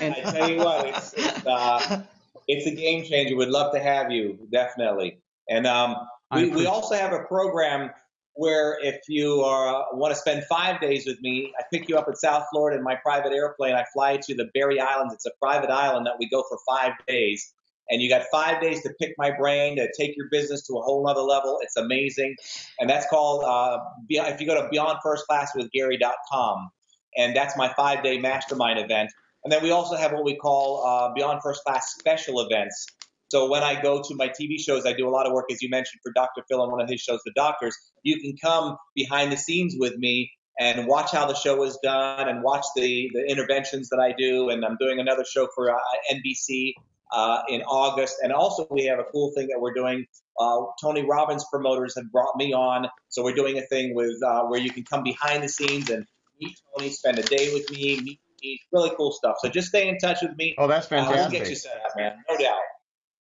[0.00, 2.02] And- I tell you what, it's it's, uh,
[2.48, 3.36] it's a game changer.
[3.36, 5.20] We'd love to have you, definitely.
[5.48, 5.96] And um,
[6.34, 7.90] we, we also have a program
[8.34, 12.08] where if you uh, want to spend five days with me, I pick you up
[12.08, 13.74] in South Florida in my private airplane.
[13.74, 15.12] I fly you to the Berry Islands.
[15.12, 17.52] It's a private island that we go for five days.
[17.90, 20.80] And you got five days to pick my brain, to take your business to a
[20.80, 21.58] whole nother level.
[21.62, 22.36] It's amazing.
[22.78, 23.78] And that's called, uh,
[24.08, 26.70] if you go to beyondfirstclasswithgary.com,
[27.16, 29.10] and that's my five day mastermind event.
[29.44, 32.86] And then we also have what we call uh, Beyond First Class special events.
[33.30, 35.62] So when I go to my TV shows, I do a lot of work, as
[35.62, 36.42] you mentioned, for Dr.
[36.48, 37.76] Phil on one of his shows, The Doctors.
[38.02, 42.28] You can come behind the scenes with me and watch how the show is done
[42.28, 44.50] and watch the, the interventions that I do.
[44.50, 45.78] And I'm doing another show for uh,
[46.12, 46.74] NBC
[47.12, 48.16] uh, in August.
[48.22, 50.06] And also, we have a cool thing that we're doing.
[50.38, 52.88] Uh, Tony Robbins promoters have brought me on.
[53.08, 56.06] So we're doing a thing with uh, where you can come behind the scenes and
[56.40, 58.60] meet Tony, spend a day with me, meet me.
[58.72, 59.36] Really cool stuff.
[59.42, 60.54] So just stay in touch with me.
[60.56, 61.38] Oh, that's Uh, we'll fantastic.
[61.40, 62.12] get you set up, man.
[62.30, 62.56] No doubt.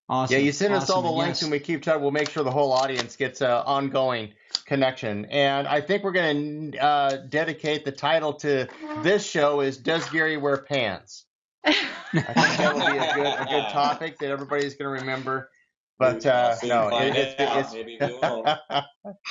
[0.07, 0.33] awesome.
[0.37, 1.41] Yeah, you send us all the links Yes.
[1.43, 1.99] and we keep track.
[1.99, 4.33] We'll make sure the whole audience gets an ongoing
[4.65, 5.25] connection.
[5.25, 8.67] And I think we're going to uh, dedicate the title to
[9.03, 11.25] this show is Does Gary Wear Pants?
[11.65, 15.49] I think that will be a good, a good topic that everybody's going to remember.
[15.97, 17.57] But uh, no, it, it out.
[17.59, 18.45] it's, Maybe we won't.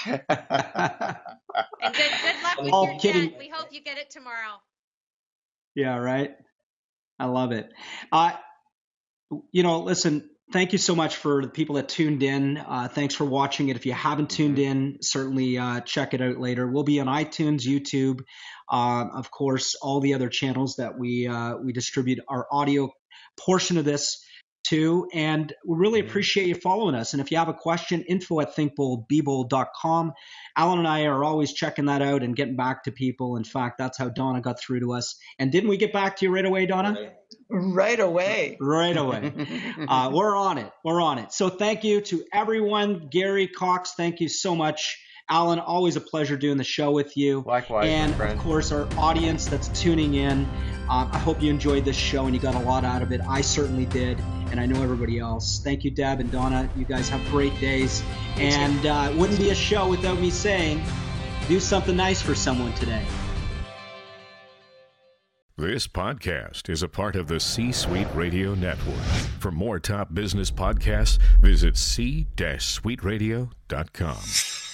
[0.05, 0.33] Good, good
[2.43, 3.31] luck with All your kidding.
[3.31, 3.39] jet.
[3.39, 4.61] We hope you get it tomorrow.
[5.75, 6.35] yeah, right.
[7.19, 7.71] I love it.
[8.13, 8.33] Uh,
[9.51, 12.59] you know, listen, thank you so much for the people that tuned in.
[12.59, 13.77] Uh, thanks for watching it.
[13.77, 14.71] If you haven't tuned Mm-hmm.
[14.71, 16.67] in, certainly uh, check it out later.
[16.67, 18.21] We'll be on iTunes, YouTube,
[18.71, 22.91] uh, of course, all the other channels that we uh, we distribute our audio
[23.37, 24.25] portion of this
[24.69, 25.09] to.
[25.13, 26.09] And we really Mm-hmm.
[26.09, 27.13] appreciate you following us.
[27.13, 30.13] And if you have a question, info at thinkboldbebold.com.
[30.57, 33.37] Alan and I are always checking that out and getting back to people.
[33.37, 35.17] In fact, that's how Donna got through to us.
[35.39, 37.13] And didn't we get back to you right away, Donna?
[37.49, 38.57] Right away.
[38.61, 39.33] Right away.
[39.89, 40.71] uh, we're on it.
[40.85, 41.33] We're on it.
[41.33, 43.09] So thank you to everyone.
[43.11, 44.99] Gary Coxe, thank you so much.
[45.31, 47.45] Alan, always a pleasure doing the show with you.
[47.47, 48.33] Likewise, and friend.
[48.33, 50.49] of course, our audience that's tuning in.
[50.89, 53.21] Um, I hope you enjoyed this show and you got a lot out of it.
[53.29, 54.19] I certainly did,
[54.51, 55.61] and I know everybody else.
[55.63, 56.69] Thank you, Deb and Donna.
[56.77, 58.03] You guys have great days.
[58.37, 60.83] And uh, it wouldn't be a show without me saying,
[61.47, 63.05] do something nice for someone today.
[65.59, 69.03] This podcast is a part of the C Suite Radio Network.
[69.41, 74.68] For more top business podcasts, visit c-suiteradio.com.